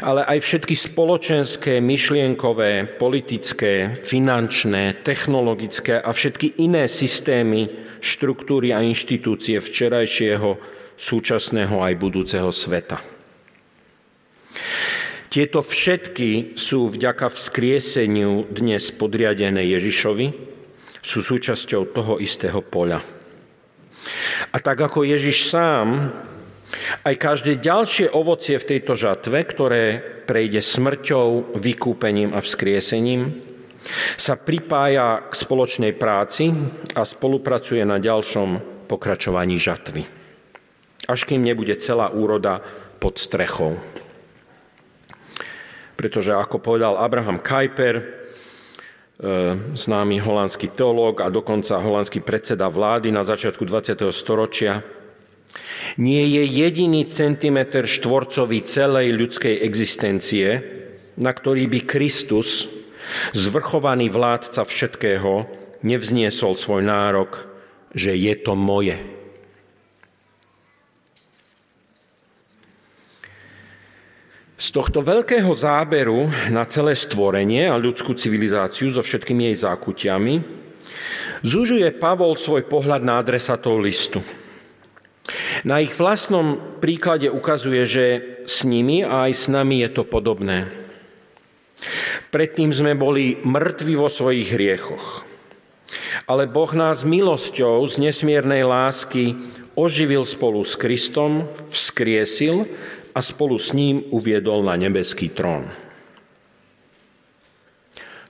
[0.01, 7.69] ale aj všetky spoločenské, myšlienkové, politické, finančné, technologické a všetky iné systémy,
[8.01, 10.57] štruktúry a inštitúcie včerajšieho,
[10.95, 13.01] súčasného aj budúceho sveta.
[15.31, 20.27] Tieto všetky sú vďaka vzkrieseniu dnes podriadené Ježišovi,
[20.99, 22.99] sú súčasťou toho istého poľa.
[24.51, 26.11] A tak ako Ježiš sám,
[27.07, 33.31] aj každé ďalšie ovocie v tejto žatve, ktoré prejde smrťou, vykúpením a vzkriesením,
[34.19, 36.51] sa pripája k spoločnej práci
[36.99, 40.11] a spolupracuje na ďalšom pokračovaní žatvy.
[41.07, 42.67] Až kým nebude celá úroda
[42.99, 43.79] pod strechou
[46.01, 48.05] pretože ako povedal Abraham Kuyper, e,
[49.77, 54.09] známy holandský teológ a dokonca holandský predseda vlády na začiatku 20.
[54.09, 54.81] storočia,
[56.01, 60.49] nie je jediný centimetr štvorcový celej ľudskej existencie,
[61.21, 62.65] na ktorý by Kristus,
[63.37, 65.45] zvrchovaný vládca všetkého,
[65.85, 67.45] nevzniesol svoj nárok,
[67.93, 69.20] že je to moje.
[74.61, 80.35] Z tohto veľkého záberu na celé stvorenie a ľudskú civilizáciu so všetkými jej zákutiami
[81.41, 84.21] zužuje Pavol svoj pohľad na adresátov listu.
[85.65, 88.05] Na ich vlastnom príklade ukazuje, že
[88.45, 90.69] s nimi a aj s nami je to podobné.
[92.29, 95.25] Predtým sme boli mŕtvi vo svojich hriechoch.
[96.29, 99.41] Ale Boh nás milosťou z nesmiernej lásky
[99.73, 102.69] oživil spolu s Kristom, vzkriesil
[103.15, 105.71] a spolu s ním uviedol na nebeský trón.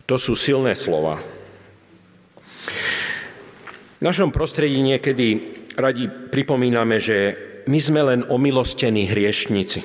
[0.08, 1.22] To sú silné slova.
[4.00, 5.26] V našom prostredí niekedy
[5.76, 7.36] radi pripomíname, že
[7.68, 9.84] my sme len omilostení hriešnici.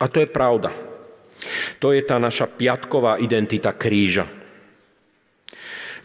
[0.00, 0.72] A to je pravda.
[1.84, 4.24] To je tá naša piatková identita kríža.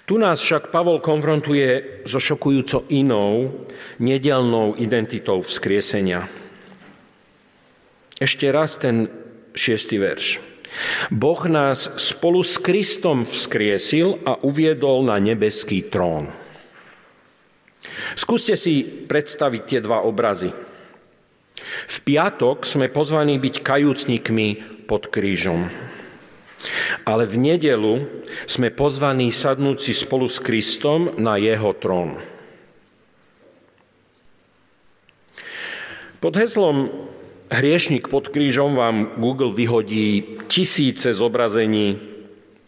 [0.04, 3.64] Tu nás však Pavol konfrontuje so šokujúco inou,
[4.02, 6.28] nedelnou identitou vzkriesenia–
[8.22, 9.10] ešte raz ten
[9.58, 10.38] šiestý verš.
[11.12, 16.32] Boh nás spolu s Kristom vzkriesil a uviedol na nebeský trón.
[18.16, 20.54] Skúste si predstaviť tie dva obrazy.
[21.92, 24.48] V piatok sme pozvaní byť kajúcnikmi
[24.88, 25.68] pod krížom.
[27.04, 28.06] Ale v nedelu
[28.46, 32.22] sme pozvaní sadnúť si spolu s Kristom na jeho trón.
[36.22, 37.10] Pod heslom
[37.52, 42.00] hriešnik pod krížom vám Google vyhodí tisíce zobrazení,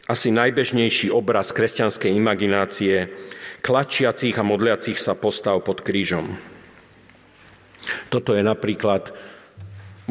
[0.03, 3.07] asi najbežnejší obraz kresťanskej imaginácie,
[3.63, 6.35] klačiacich a modliacich sa postav pod krížom.
[8.11, 9.15] Toto je napríklad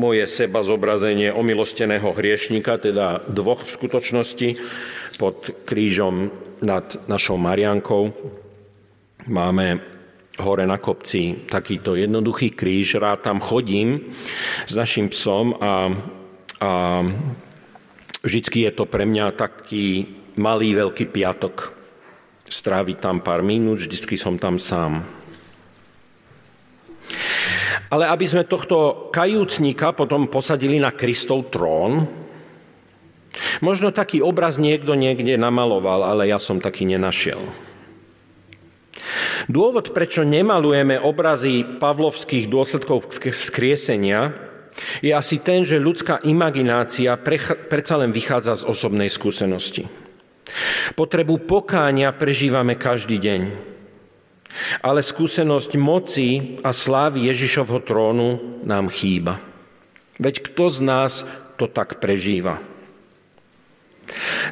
[0.01, 4.49] moje seba zobrazenie omilosteného hriešnika, teda dvoch v skutočnosti,
[5.21, 6.33] pod krížom
[6.65, 8.17] nad našou Mariankou.
[9.29, 9.92] Máme
[10.41, 14.17] hore na kopci takýto jednoduchý kríž, rád tam chodím
[14.65, 15.93] s našim psom a,
[16.63, 16.71] a
[18.25, 20.09] vždycky je to pre mňa taký
[20.41, 21.77] malý veľký piatok.
[22.49, 25.05] Stráviť tam pár minút, vždycky som tam sám.
[27.93, 32.09] Ale aby sme tohto kajúcnika potom posadili na Kristov trón,
[33.61, 37.72] možno taký obraz niekto niekde namaloval, ale ja som taký nenašiel.
[39.51, 44.33] Dôvod, prečo nemalujeme obrazy pavlovských dôsledkov vzkriesenia,
[45.05, 47.13] je asi ten, že ľudská imaginácia
[47.69, 49.85] predsa len vychádza z osobnej skúsenosti.
[50.97, 53.43] Potrebu pokáňa prežívame každý deň.
[54.85, 59.41] Ale skúsenosť moci a slávy Ježišovho trónu nám chýba.
[60.21, 61.13] Veď kto z nás
[61.57, 62.61] to tak prežíva?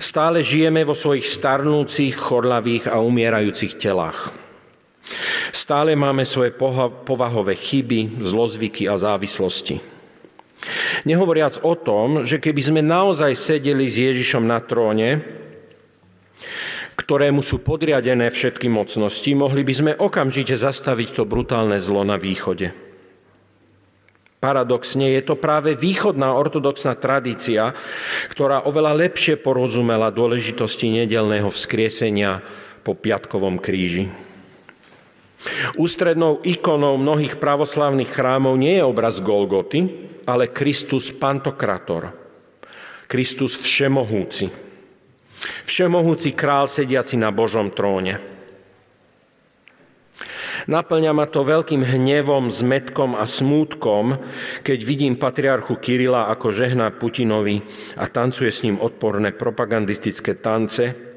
[0.01, 4.33] Stále žijeme vo svojich starnúcich, chorlavých a umierajúcich telách.
[5.71, 6.51] Stále máme svoje
[7.07, 9.79] povahové chyby, zlozvyky a závislosti.
[11.07, 15.23] Nehovoriac o tom, že keby sme naozaj sedeli s Ježišom na tróne,
[16.99, 22.75] ktorému sú podriadené všetky mocnosti, mohli by sme okamžite zastaviť to brutálne zlo na východe.
[24.43, 27.79] Paradoxne je to práve východná ortodoxná tradícia,
[28.27, 32.43] ktorá oveľa lepšie porozumela dôležitosti nedelného vzkriesenia
[32.83, 34.30] po piatkovom kríži.
[35.81, 39.89] Ústrednou ikonou mnohých pravoslavných chrámov nie je obraz Golgoty,
[40.29, 42.13] ale Kristus Pantokrator,
[43.09, 44.53] Kristus Všemohúci.
[45.65, 48.21] Všemohúci král sediaci na Božom tróne.
[50.69, 54.21] Naplňa ma to veľkým hnevom, zmetkom a smútkom,
[54.61, 57.65] keď vidím patriarchu Kirila, ako žehná Putinovi
[57.97, 61.10] a tancuje s ním odporné propagandistické tance.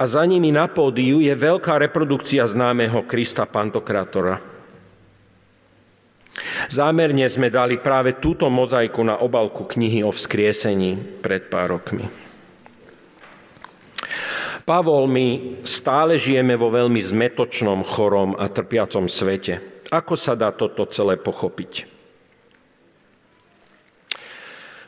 [0.00, 4.40] A za nimi na pódiu je veľká reprodukcia známeho Krista Pantokratora.
[6.66, 12.10] Zámerne sme dali práve túto mozaiku na obalku knihy o vzkriesení pred pár rokmi.
[14.64, 19.60] Pavol, my stále žijeme vo veľmi zmetočnom, chorom a trpiacom svete.
[19.92, 21.93] Ako sa dá toto celé pochopiť?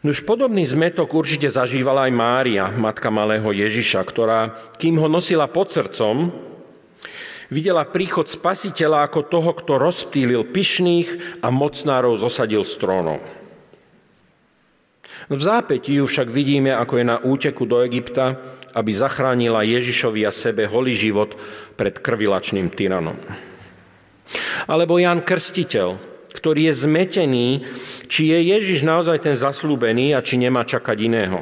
[0.06, 5.74] Už podobný zmetok určite zažívala aj Mária, matka malého Ježiša, ktorá, kým ho nosila pod
[5.74, 6.30] srdcom,
[7.50, 13.18] videla príchod spasiteľa ako toho, kto rozptýlil pyšných a mocnárov zosadil z trónov.
[15.26, 20.32] V zápätí ju však vidíme, ako je na úteku do Egypta aby zachránila Ježišovi a
[20.32, 21.32] sebe holý život
[21.80, 23.16] pred krvilačným tyranom.
[24.68, 25.96] Alebo Jan Krstiteľ,
[26.36, 27.48] ktorý je zmetený,
[28.06, 31.40] či je Ježiš naozaj ten zaslúbený a či nemá čakať iného.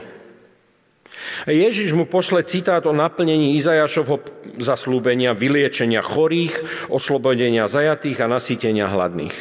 [1.45, 4.23] Ježiš mu pošle citát o naplnení Izajašovho
[4.63, 9.35] zaslúbenia, vyliečenia chorých, oslobodenia zajatých a nasýtenia hladných.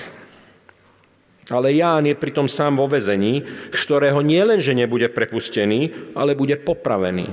[1.52, 7.28] Ale Ján je pritom sám vo vezení, z ktorého nielenže nebude prepustený, ale bude popravený.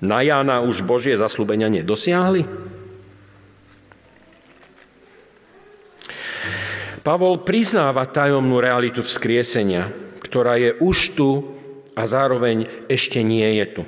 [0.00, 2.44] Na Jána už Božie zaslúbenia nedosiahli?
[7.04, 9.92] Pavol priznáva tajomnú realitu vzkriesenia,
[10.24, 11.30] ktorá je už tu
[11.92, 13.82] a zároveň ešte nie je tu.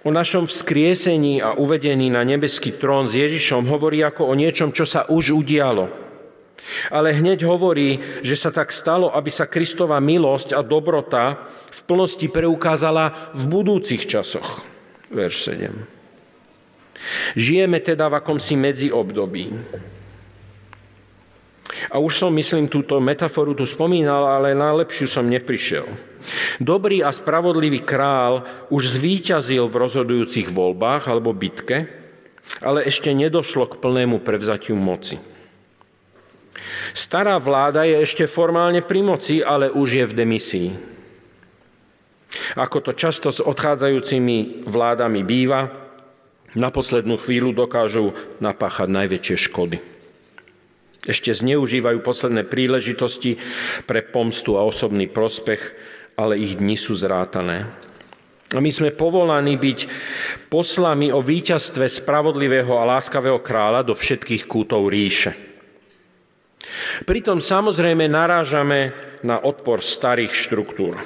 [0.00, 4.88] O našom vzkriesení a uvedení na nebeský trón s Ježišom hovorí ako o niečom, čo
[4.88, 5.86] sa už udialo–
[6.90, 11.38] ale hneď hovorí, že sa tak stalo, aby sa Kristova milosť a dobrota
[11.70, 14.64] v plnosti preukázala v budúcich časoch.
[15.12, 17.36] Verš 7.
[17.38, 19.44] Žijeme teda v akomsi medziobdobí.
[21.92, 25.86] A už som, myslím, túto metaforu tu spomínal, ale na lepšiu som neprišiel.
[26.58, 31.86] Dobrý a spravodlivý král už zvíťazil v rozhodujúcich voľbách alebo bitke,
[32.62, 35.18] ale ešte nedošlo k plnému prevzatiu moci.
[36.96, 40.70] Stará vláda je ešte formálne pri moci, ale už je v demisii.
[42.56, 45.86] Ako to často s odchádzajúcimi vládami býva,
[46.56, 49.76] na poslednú chvíľu dokážu napáchať najväčšie škody.
[51.06, 53.38] Ešte zneužívajú posledné príležitosti
[53.86, 55.62] pre pomstu a osobný prospech,
[56.18, 57.70] ale ich dni sú zrátané.
[58.54, 59.78] A my sme povolaní byť
[60.50, 65.34] poslami o víťazstve spravodlivého a láskavého kráľa do všetkých kútov ríše.
[67.06, 70.98] Pritom samozrejme narážame na odpor starých štruktúr.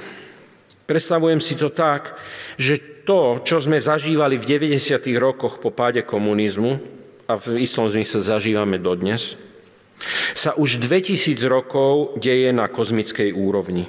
[0.85, 2.17] Predstavujem si to tak,
[2.57, 5.01] že to, čo sme zažívali v 90.
[5.17, 9.39] rokoch po páde komunizmu, a v istom zmysle zažívame dodnes,
[10.33, 13.89] sa už 2000 rokov deje na kozmickej úrovni.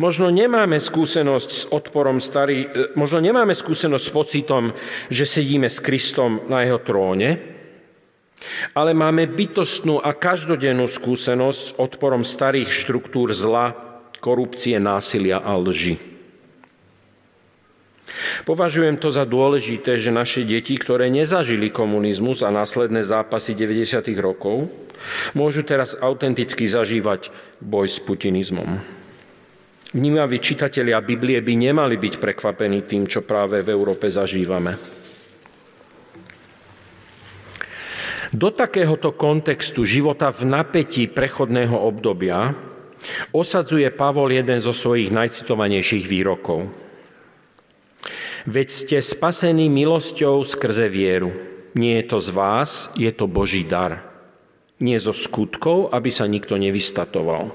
[0.00, 4.64] Možno nemáme skúsenosť s odporom starý, e, možno nemáme skúsenosť s pocitom,
[5.12, 7.36] že sedíme s Kristom na jeho tróne,
[8.72, 13.76] ale máme bytostnú a každodennú skúsenosť s odporom starých štruktúr zla,
[14.20, 16.19] korupcie, násilia a lži.
[18.44, 24.02] Považujem to za dôležité, že naše deti, ktoré nezažili komunizmus a následné zápasy 90.
[24.18, 24.66] rokov,
[25.32, 27.30] môžu teraz autenticky zažívať
[27.62, 28.82] boj s putinizmom.
[29.90, 34.78] Vnímaví čitatelia Biblie by nemali byť prekvapení tým, čo práve v Európe zažívame.
[38.30, 42.54] Do takéhoto kontextu života v napätí prechodného obdobia
[43.34, 46.70] osadzuje Pavol jeden zo svojich najcitovanejších výrokov.
[48.48, 51.32] Veď ste spasení milosťou skrze vieru.
[51.76, 54.00] Nie je to z vás, je to Boží dar.
[54.80, 57.52] Nie zo skutkov, aby sa nikto nevystatoval.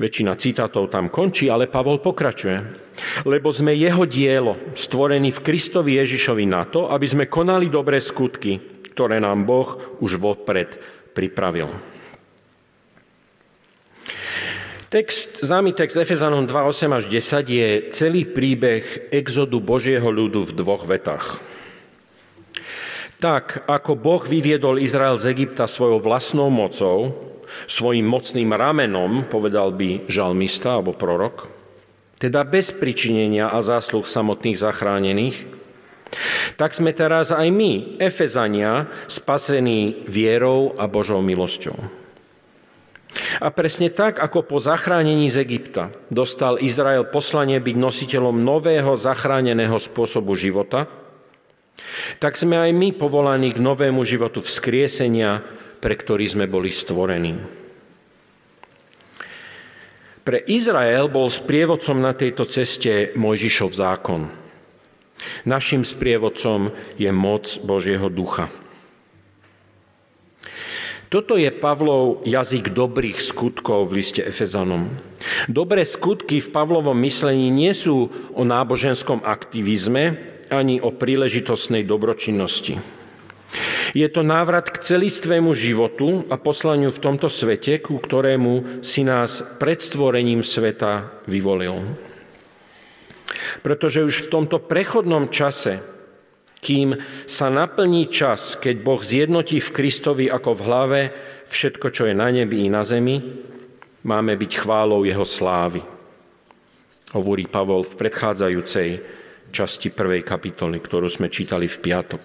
[0.00, 2.56] Väčšina citátov tam končí, ale Pavol pokračuje.
[3.28, 8.56] Lebo sme jeho dielo, stvorení v Kristovi Ježišovi na to, aby sme konali dobré skutky,
[8.94, 10.78] ktoré nám Boh už vopred
[11.12, 11.68] pripravil.
[14.90, 20.56] Text, známy text Efezanom 2, 8 až 10 je celý príbeh exodu Božieho ľudu v
[20.58, 21.38] dvoch vetách.
[23.22, 27.14] Tak, ako Boh vyviedol Izrael z Egypta svojou vlastnou mocou,
[27.70, 31.46] svojim mocným ramenom, povedal by žalmista alebo prorok,
[32.18, 35.46] teda bez pričinenia a zásluh samotných zachránených,
[36.58, 41.99] tak sme teraz aj my, Efezania, spasení vierou a Božou milosťou.
[43.42, 49.76] A presne tak, ako po zachránení z Egypta dostal Izrael poslanie byť nositeľom nového zachráneného
[49.82, 50.86] spôsobu života,
[52.22, 55.42] tak sme aj my povolaní k novému životu vzkriesenia,
[55.80, 57.34] pre ktorý sme boli stvorení.
[60.20, 64.28] Pre Izrael bol sprievodcom na tejto ceste Mojžišov zákon.
[65.48, 68.52] Našim sprievodcom je moc Božieho ducha.
[71.10, 74.94] Toto je Pavlov jazyk dobrých skutkov v liste Efezanom.
[75.50, 80.14] Dobré skutky v Pavlovom myslení nie sú o náboženskom aktivizme
[80.54, 82.78] ani o príležitostnej dobročinnosti.
[83.90, 89.42] Je to návrat k celistvému životu a poslaniu v tomto svete, ku ktorému si nás
[89.58, 91.90] pred stvorením sveta vyvolil.
[93.66, 95.82] Pretože už v tomto prechodnom čase,
[96.60, 96.92] kým
[97.24, 101.00] sa naplní čas, keď Boh zjednotí v Kristovi ako v hlave
[101.48, 103.16] všetko, čo je na nebi i na zemi,
[104.04, 105.80] máme byť chválou Jeho slávy.
[107.16, 108.90] Hovorí Pavol v predchádzajúcej
[109.50, 112.24] časti prvej kapitoly, ktorú sme čítali v piatok.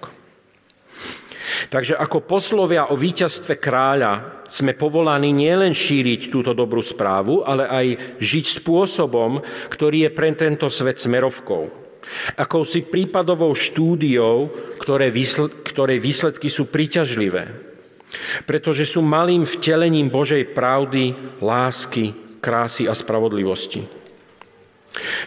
[1.69, 7.85] Takže ako poslovia o víťazstve kráľa sme povolaní nielen šíriť túto dobrú správu, ale aj
[8.19, 11.84] žiť spôsobom, ktorý je pre tento svet smerovkou.
[12.37, 15.09] Akousi prípadovou štúdiou, ktoré
[15.65, 17.51] ktorej výsledky sú príťažlivé.
[18.47, 24.05] Pretože sú malým vtelením Božej pravdy, lásky, krásy a spravodlivosti.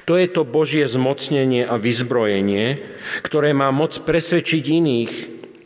[0.09, 2.81] To je to Božie zmocnenie a vyzbrojenie,
[3.21, 5.13] ktoré má moc presvedčiť iných,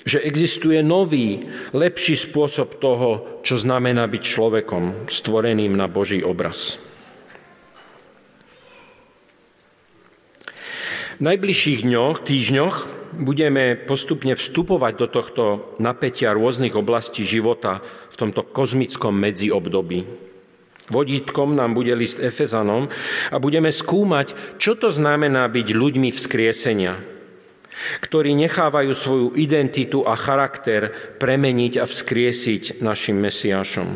[0.03, 6.83] že existuje nový, lepší spôsob toho, čo znamená byť človekom, stvoreným na Boží obraz.
[11.13, 12.77] V najbližších dňoch, týždňoch
[13.21, 15.45] budeme postupne vstupovať do tohto
[15.77, 20.09] napätia rôznych oblastí života v tomto kozmickom medziobdobí.
[20.89, 22.89] Vodítkom nám bude list Efezanom
[23.29, 26.97] a budeme skúmať, čo to znamená byť ľuďmi vzkriesenia,
[28.01, 33.89] ktorí nechávajú svoju identitu a charakter premeniť a vzkriesiť našim Mesiášom.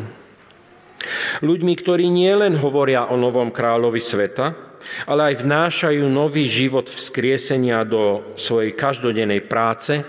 [1.41, 4.66] Ľuďmi, ktorí nielen hovoria o novom kráľovi sveta,
[5.05, 10.01] ale aj vnášajú nový život vzkriesenia do svojej každodennej práce,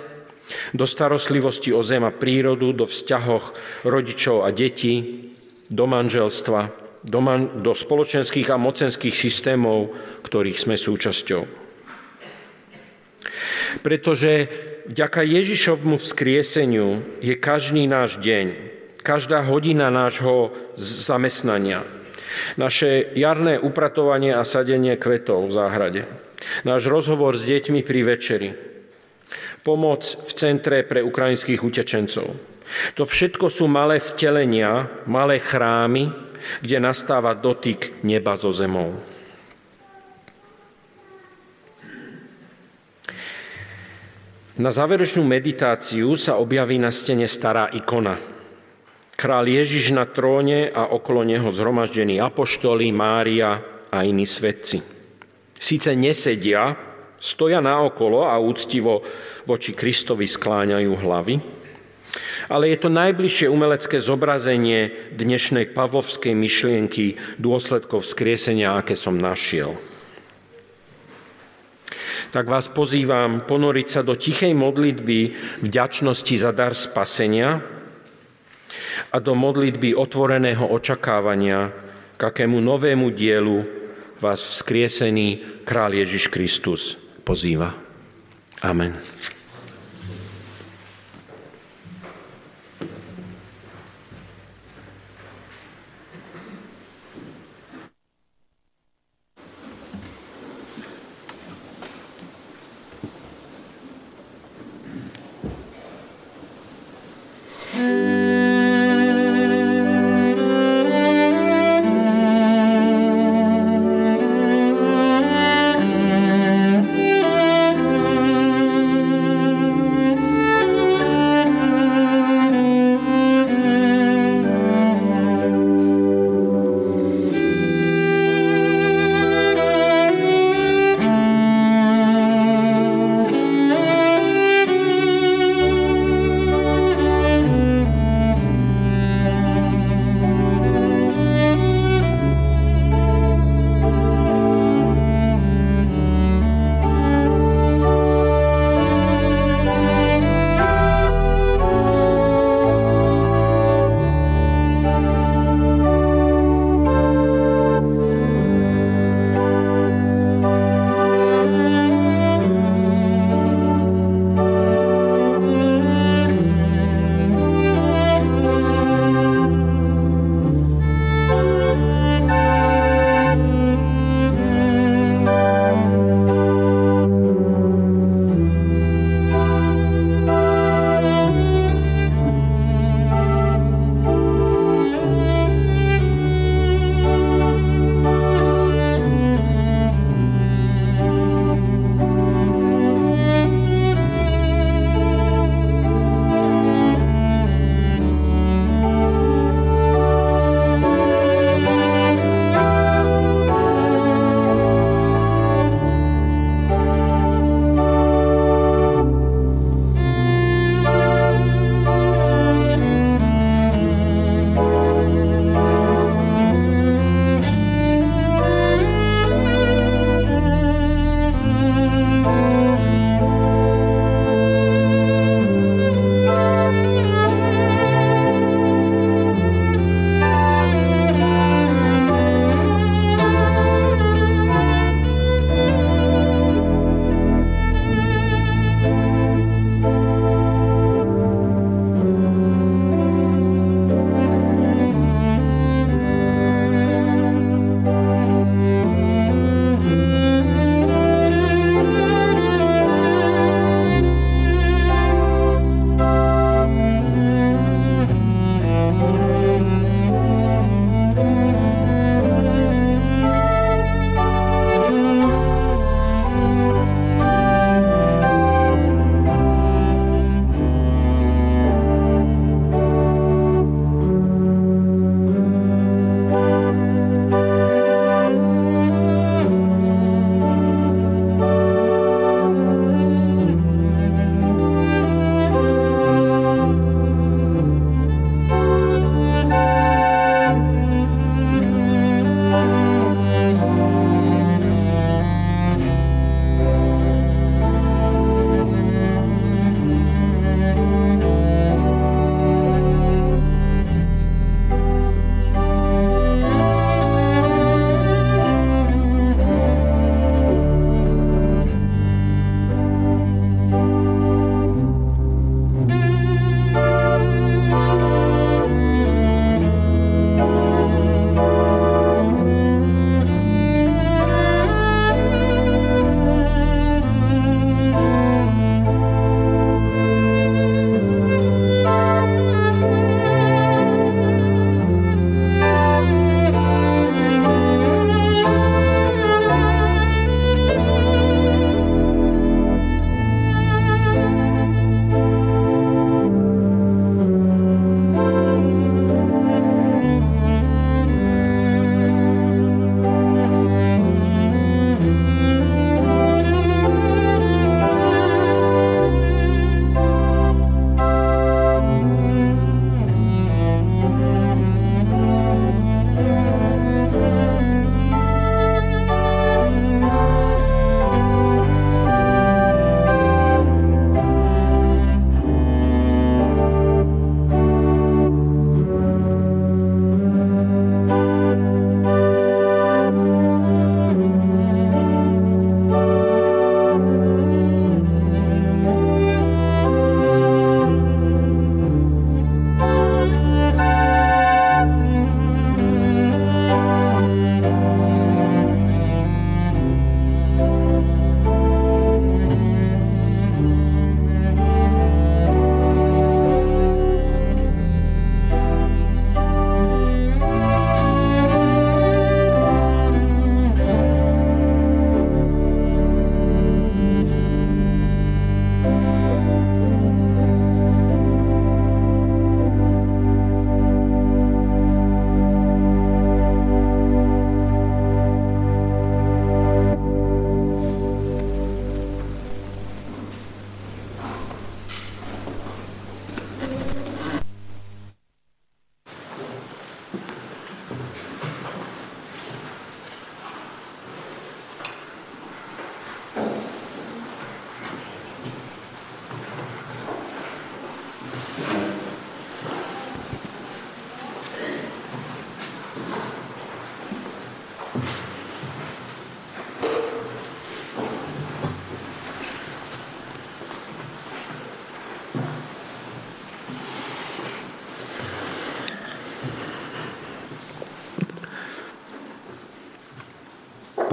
[0.73, 3.53] do starostlivosti o zem a prírodu, do vzťahoch
[3.85, 5.29] rodičov a detí,
[5.69, 6.73] do manželstva,
[7.05, 9.93] do, man- do spoločenských a mocenských systémov,
[10.25, 11.43] ktorých sme súčasťou.
[13.85, 14.49] Pretože
[14.89, 18.47] vďaka Ježišovmu vzkrieseniu je každý náš deň,
[19.05, 21.85] každá hodina nášho zamestnania,
[22.61, 26.03] naše jarné upratovanie a sadenie kvetov v záhrade,
[26.63, 28.51] náš rozhovor s deťmi pri večeri,
[29.63, 32.27] pomoc v centre pre ukrajinských utečencov.
[33.01, 36.13] To všetko sú malé vtelenia, malé chrámy,
[36.61, 38.95] kde nastáva dotyk neba so zemou.
[44.59, 48.38] Na záverečnú meditáciu sa objaví na stene stará ikona.
[49.19, 53.59] Král Ježiš na tróne a okolo neho zhromaždení apoštoli, Mária
[53.91, 54.79] a iní svetci.
[55.59, 56.79] Sice nesedia,
[57.19, 59.03] stoja naokolo a úctivo
[59.43, 61.35] voči Kristovi skláňajú hlavy,
[62.47, 69.75] ale je to najbližšie umelecké zobrazenie dnešnej pavlovskej myšlienky dôsledkov vzkriesenia, aké som našiel
[72.29, 75.33] tak vás pozývam ponoriť sa do tichej modlitby
[75.65, 77.78] vďačnosti za dar spasenia
[79.13, 81.71] a do modlitby otvoreného očakávania,
[82.19, 83.63] k akému novému dielu
[84.19, 87.75] vás vzkriesený král Ježiš Kristus pozýva.
[88.59, 88.99] Amen.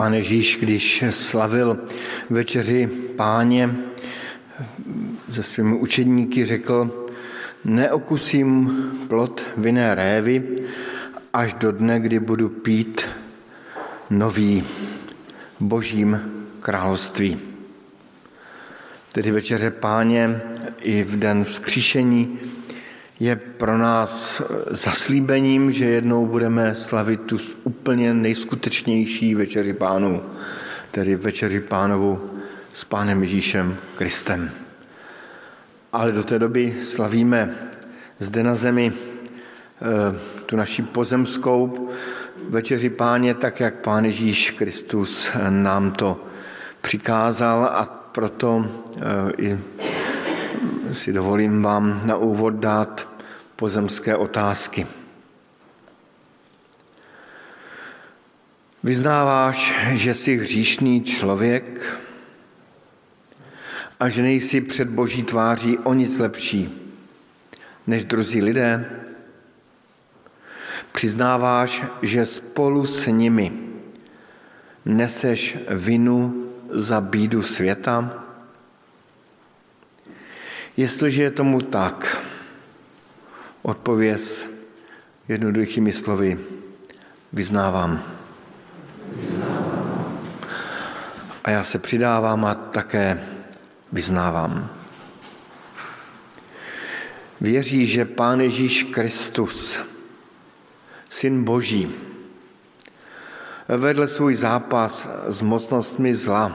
[0.06, 1.78] Pán Ježíš, když slavil
[2.30, 3.76] večeři páně
[5.30, 7.08] se svými učedníky, řekl,
[7.64, 8.70] neokusím
[9.08, 10.44] plot vinné révy
[11.34, 13.02] až do dne, kdy budu pít
[14.10, 14.64] nový
[15.60, 16.22] božím
[16.60, 17.40] království.
[19.12, 20.42] Tedy večeře páně
[20.82, 22.40] i v den vzkříšení
[23.20, 24.42] je pro nás
[24.72, 30.24] zaslíbením, že jednou budeme slavit tu úplně nejskutečnější večeři pánu,
[30.92, 32.30] tedy večeři pánovu
[32.74, 34.52] s pánem Ježíšem Kristem.
[35.94, 37.56] Ale do té doby slavíme
[38.20, 41.90] zde na zemi eh, tu naši pozemskou
[42.50, 46.26] večeři páně, tak jak pán Ježíš Kristus nám to
[46.82, 48.66] přikázal a proto
[48.98, 49.02] eh,
[49.38, 49.58] i
[50.96, 53.08] si dovolím vám na úvod dát
[53.56, 54.88] pozemské otázky.
[58.84, 61.96] Vyznáváš, že jsi hříšný člověk
[64.00, 66.70] a že nejsi před boží tváří o nic lepší
[67.88, 68.86] než druzí lidé?
[70.92, 73.52] Přiznáváš, že spolu s nimi
[74.86, 78.25] neseš vinu za bídu světa?
[80.78, 82.18] Jestliže je tomu tak,
[83.62, 84.48] odpověz
[85.28, 86.40] jednoduchými slovy
[87.34, 88.04] vyznávám.
[91.44, 93.24] A já se přidávám a také
[93.92, 94.70] vyznávám.
[97.42, 99.80] Věří, že Pán Ježíš Kristus,
[101.10, 101.96] Syn Boží,
[103.68, 106.52] vedl svůj zápas s mocnostmi zla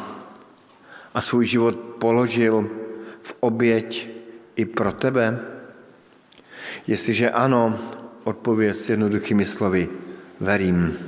[1.14, 2.79] a svůj život položil
[3.22, 4.08] v oběť
[4.56, 5.40] i pro tebe?
[6.86, 7.78] Jestliže ano,
[8.24, 9.88] odpověz jednoduchými slovy,
[10.40, 10.98] verím.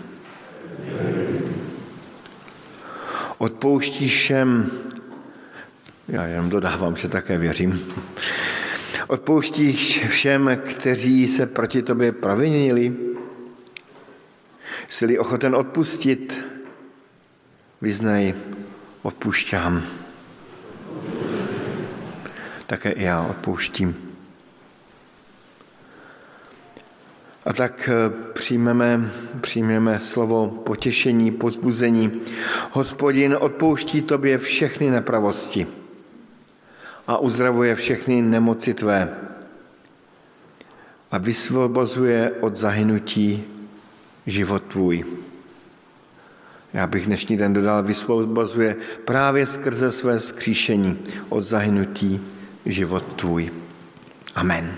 [3.38, 4.70] Odpouštíš všem,
[6.08, 7.94] já jenom dodávám, že také věřím,
[9.06, 12.96] odpouštíš všem, kteří se proti tobě provinili,
[14.88, 16.38] jsi ochoten odpustit,
[17.80, 18.34] vyznej,
[19.02, 20.01] odpušťám
[22.72, 23.96] také i já odpouštím.
[27.44, 29.10] A tak eh, přijmeme,
[29.40, 32.20] přijmeme slovo potěšení, pozbuzení.
[32.70, 35.66] Hospodin odpouští tobě všechny nepravosti
[37.06, 39.08] a uzdravuje všechny nemoci tvé
[41.10, 43.44] a vysvobozuje od zahynutí
[44.26, 45.04] život tvůj.
[46.72, 50.98] Já bych dnešní den dodal, vysvobozuje právě skrze své skříšení
[51.28, 52.20] od zahynutí
[52.66, 53.50] život tvůj.
[54.34, 54.74] Amen.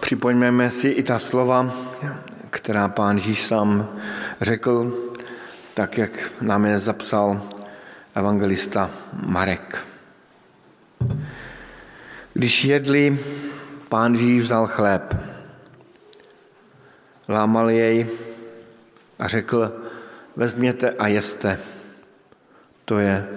[0.00, 1.72] Připoňme si i ta slova,
[2.50, 3.88] která pán Ježíš sám
[4.40, 4.92] řekl,
[5.74, 6.10] tak jak
[6.40, 7.42] nám je zapsal
[8.14, 8.90] evangelista
[9.26, 9.86] Marek.
[12.34, 13.18] Když jedli,
[13.88, 15.16] pán Ježíš vzal chléb,
[17.28, 18.06] lámal jej
[19.18, 19.72] a řekl,
[20.36, 21.58] vezměte a jeste,
[22.84, 23.28] to je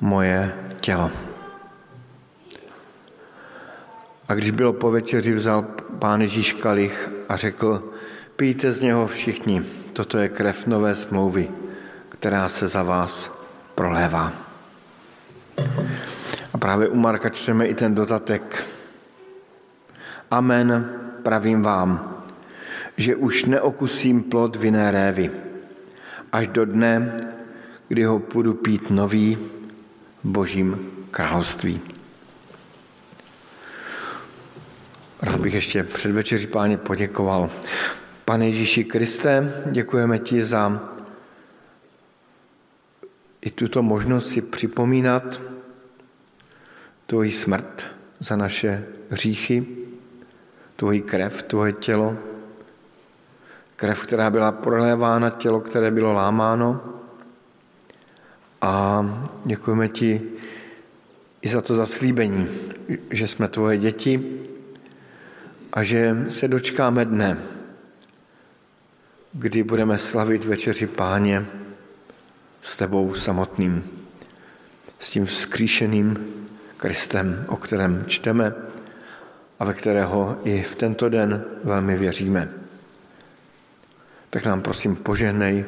[0.00, 1.10] moje tělo.
[4.28, 5.62] A když bylo po večeři, vzal
[5.98, 7.92] pán Ježíš kalich a řekl,
[8.36, 9.62] pijte z něho všichni,
[9.92, 11.50] toto je krev nové smlouvy,
[12.08, 13.30] která se za vás
[13.74, 14.32] prolévá.
[16.52, 18.64] A právě u Marka čteme i ten dodatek.
[20.30, 20.90] Amen,
[21.22, 22.20] pravím vám,
[22.96, 25.30] že už neokusím plod vinné révy,
[26.32, 27.16] až do dne,
[27.88, 29.36] kdy ho půjdu pít nový
[30.24, 31.80] v božím království.
[35.22, 37.50] Rád bych ještě před večeří páně poděkoval.
[38.24, 40.90] Pane Ježíši Kriste, děkujeme ti za
[43.44, 45.40] i tuto možnost si připomínat
[47.06, 47.86] tvoji smrt
[48.20, 49.66] za naše hříchy,
[50.76, 52.16] tvoji krev, tvoje tělo,
[53.76, 56.80] krev, která byla prolévána, tělo, které bylo lámáno.
[58.64, 59.04] A
[59.44, 60.22] děkujeme ti
[61.42, 62.48] i za to zaslíbení,
[63.10, 64.40] že jsme tvoje děti
[65.72, 67.38] a že se dočkáme dne,
[69.32, 71.46] kdy budeme slavit večeři páně
[72.62, 73.84] s tebou samotným,
[74.98, 76.16] s tím vzkříšeným
[76.76, 78.54] Kristem, o kterém čteme
[79.58, 82.64] a ve kterého i v tento den velmi věříme
[84.34, 85.62] tak nám prosím požehnej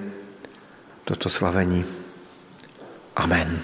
[1.06, 1.86] toto slavení.
[3.16, 3.60] Amen.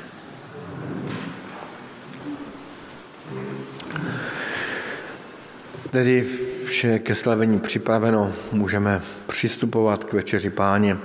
[5.90, 6.26] Tedy
[6.66, 10.96] vše ke slavení připraveno, můžeme přistupovat k večeři páně,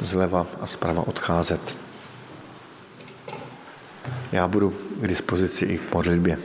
[0.00, 1.78] zleva a zprava odcházet.
[4.32, 6.38] Já budu k dispozici i k modlitbě.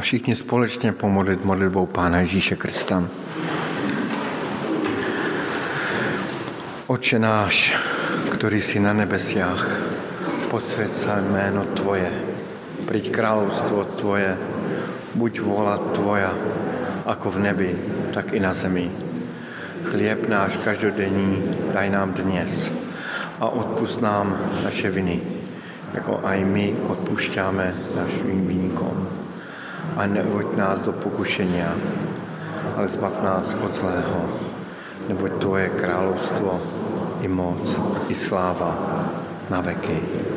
[0.00, 3.04] Se všichni společně pomodlit modlitbou Pána Ježíše Krista.
[6.88, 7.76] Oče náš,
[8.32, 9.60] ktorý si na nebesiach,
[10.48, 12.08] posved sa jméno Tvoje,
[12.88, 14.40] príď kráľovstvo Tvoje,
[15.14, 16.32] buď vola Tvoja,
[17.04, 17.70] ako v nebi,
[18.16, 18.88] tak i na zemi.
[19.84, 22.72] Chlieb náš každodenní daj nám dnes
[23.36, 24.32] a odpust nám
[24.64, 25.20] naše viny,
[25.92, 27.66] jako aj my odpúšťame
[28.00, 29.09] našim výnikom
[30.00, 31.76] a neuvoď nás do pokušenia,
[32.72, 34.20] ale zbav nás od zlého,
[35.12, 36.50] neboť Tvoje kráľovstvo
[37.20, 37.60] i moc,
[38.08, 38.72] i sláva
[39.52, 40.29] na veky.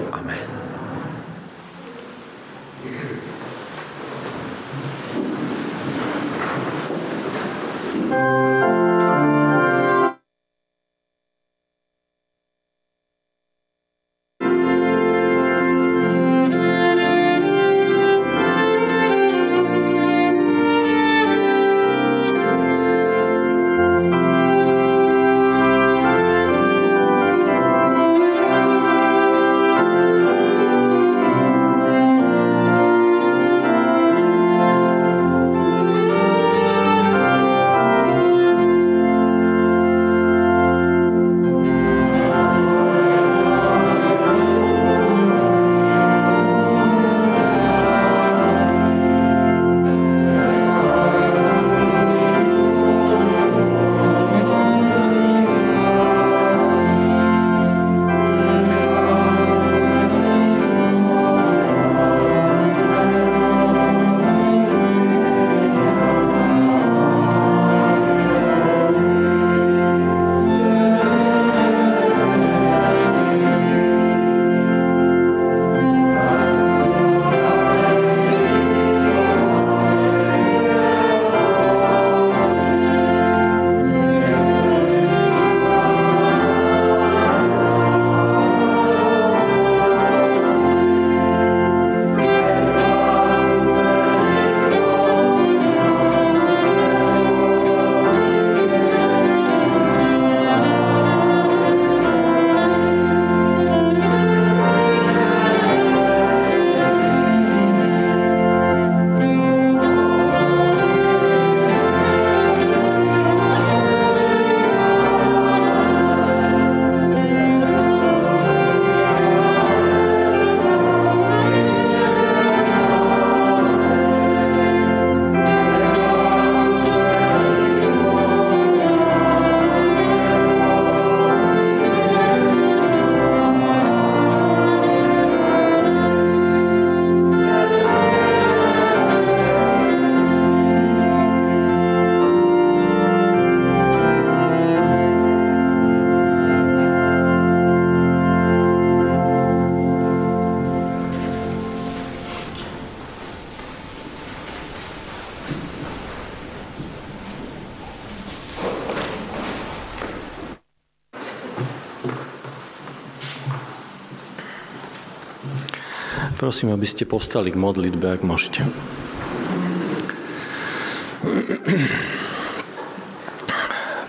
[166.43, 168.67] Prosím, aby ste povstali k modlitbe, ak môžete.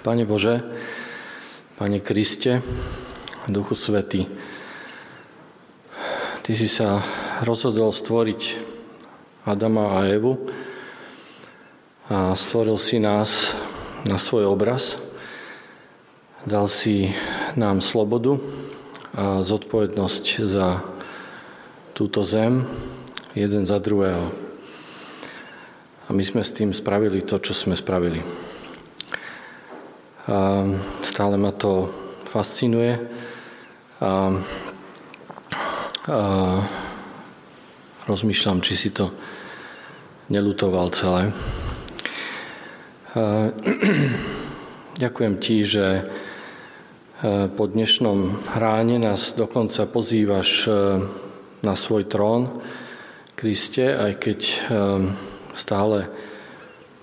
[0.02, 0.66] Pane Bože,
[1.78, 2.58] Pane Kriste,
[3.46, 4.26] Duchu Svety,
[6.42, 7.06] Ty si sa
[7.46, 8.58] rozhodol stvoriť
[9.46, 10.34] Adama a Evu
[12.10, 13.54] a stvoril si nás
[14.10, 14.98] na svoj obraz.
[16.42, 17.14] Dal si
[17.54, 18.42] nám slobodu
[19.14, 20.93] a zodpovednosť za
[21.94, 22.66] túto zem
[23.38, 24.34] jeden za druhého.
[26.04, 28.18] A my sme s tým spravili to, čo sme spravili.
[30.26, 30.66] A
[31.06, 31.88] stále ma to
[32.28, 32.98] fascinuje.
[34.02, 34.10] A,
[36.10, 36.18] a
[38.10, 39.14] rozmýšľam, či si to
[40.28, 41.30] nelutoval celé.
[43.14, 43.54] A,
[45.04, 45.86] ďakujem ti, že
[47.56, 50.68] po dnešnom ráne nás dokonca pozývaš
[51.64, 52.60] na svoj trón,
[53.34, 55.04] Kriste, aj keď ehm,
[55.56, 56.06] stále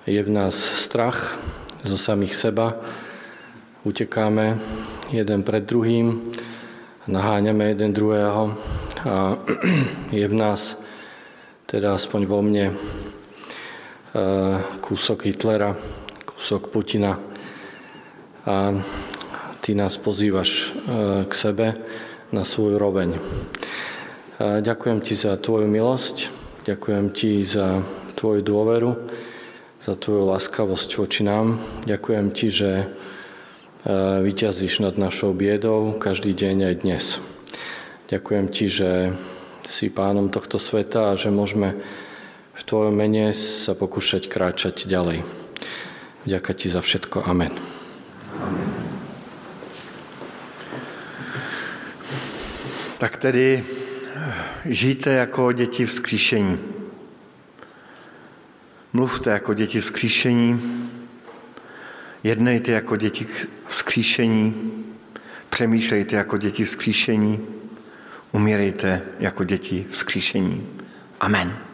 [0.07, 1.35] je v nás strach
[1.83, 2.77] zo samých seba,
[3.83, 4.61] utekáme
[5.09, 6.31] jeden pred druhým,
[7.09, 8.53] naháňame jeden druhého
[9.03, 9.35] a
[10.13, 10.77] je v nás,
[11.65, 12.77] teda aspoň vo mne, ehm,
[14.79, 15.73] kúsok Hitlera,
[16.23, 17.17] kúsok Putina.
[18.41, 18.73] A
[19.61, 21.67] ty nás pozývaš ehm, k sebe
[22.31, 23.19] na svoj roveň.
[24.41, 26.25] Ďakujem ti za tvoju milosť,
[26.65, 27.85] ďakujem ti za
[28.17, 28.89] tvoju dôveru,
[29.85, 31.61] za tvoju láskavosť voči nám.
[31.85, 32.85] Ďakujem ti, že e,
[34.25, 37.05] vyťazíš nad našou biedou každý deň aj dnes.
[38.09, 39.13] Ďakujem ti, že
[39.69, 41.77] si pánom tohto sveta a že môžeme
[42.57, 45.21] v tvojom mene sa pokúšať kráčať ďalej.
[46.25, 47.29] Ďakujem ti za všetko.
[47.29, 47.53] Amen.
[48.41, 48.69] Amen.
[52.97, 53.80] Tak tedy
[54.65, 56.59] žijte jako děti vzkříšení.
[58.93, 60.61] Mluvte jako děti vzkříšení,
[62.23, 63.27] jednejte jako děti
[63.67, 64.71] vzkříšení,
[65.49, 67.39] přemýšlejte jako děti vzkříšení,
[68.31, 70.67] umírejte jako děti vzkříšení.
[71.19, 71.70] Amen.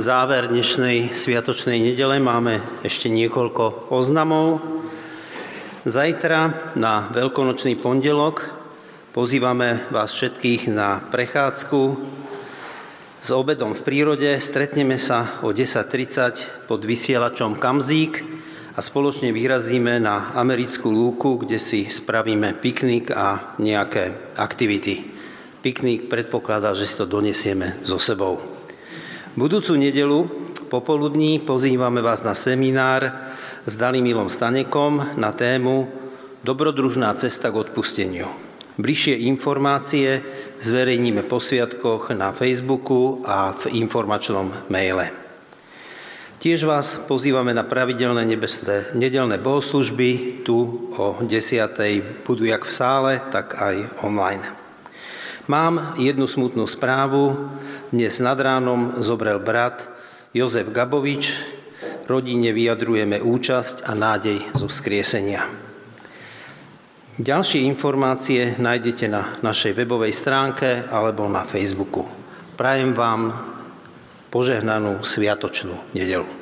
[0.00, 4.64] Záver dnešnej sviatočnej nedele máme ešte niekoľko oznamov.
[5.84, 8.48] Zajtra na veľkonočný pondelok
[9.12, 11.80] pozývame vás všetkých na prechádzku
[13.20, 14.40] s obedom v prírode.
[14.40, 18.24] Stretneme sa o 10.30 pod vysielačom Kamzík
[18.72, 25.12] a spoločne vyrazíme na americkú lúku, kde si spravíme piknik a nejaké aktivity.
[25.60, 28.59] Piknik predpokladá, že si to donesieme so sebou.
[29.30, 30.26] Budúcu nedelu
[30.66, 33.30] popoludní pozývame vás na seminár
[33.62, 35.86] s Dalimilom Stanekom na tému
[36.42, 38.26] Dobrodružná cesta k odpusteniu.
[38.74, 40.18] Bližšie informácie
[40.58, 45.14] zverejníme po sviatkoch na Facebooku a v informačnom maile.
[46.42, 50.42] Tiež vás pozývame na pravidelné nebesné nedelné bohoslužby.
[50.42, 50.58] Tu
[50.98, 52.26] o 10.
[52.26, 54.59] budú jak v sále, tak aj online.
[55.48, 57.48] Mám jednu smutnú správu.
[57.88, 59.88] Dnes nad ránom zobral brat
[60.36, 61.32] Jozef Gabovič.
[62.04, 65.48] Rodine vyjadrujeme účasť a nádej zo vzkriesenia.
[67.16, 72.04] Ďalšie informácie nájdete na našej webovej stránke alebo na Facebooku.
[72.60, 73.32] Prajem vám
[74.28, 76.39] požehnanú sviatočnú nedelu.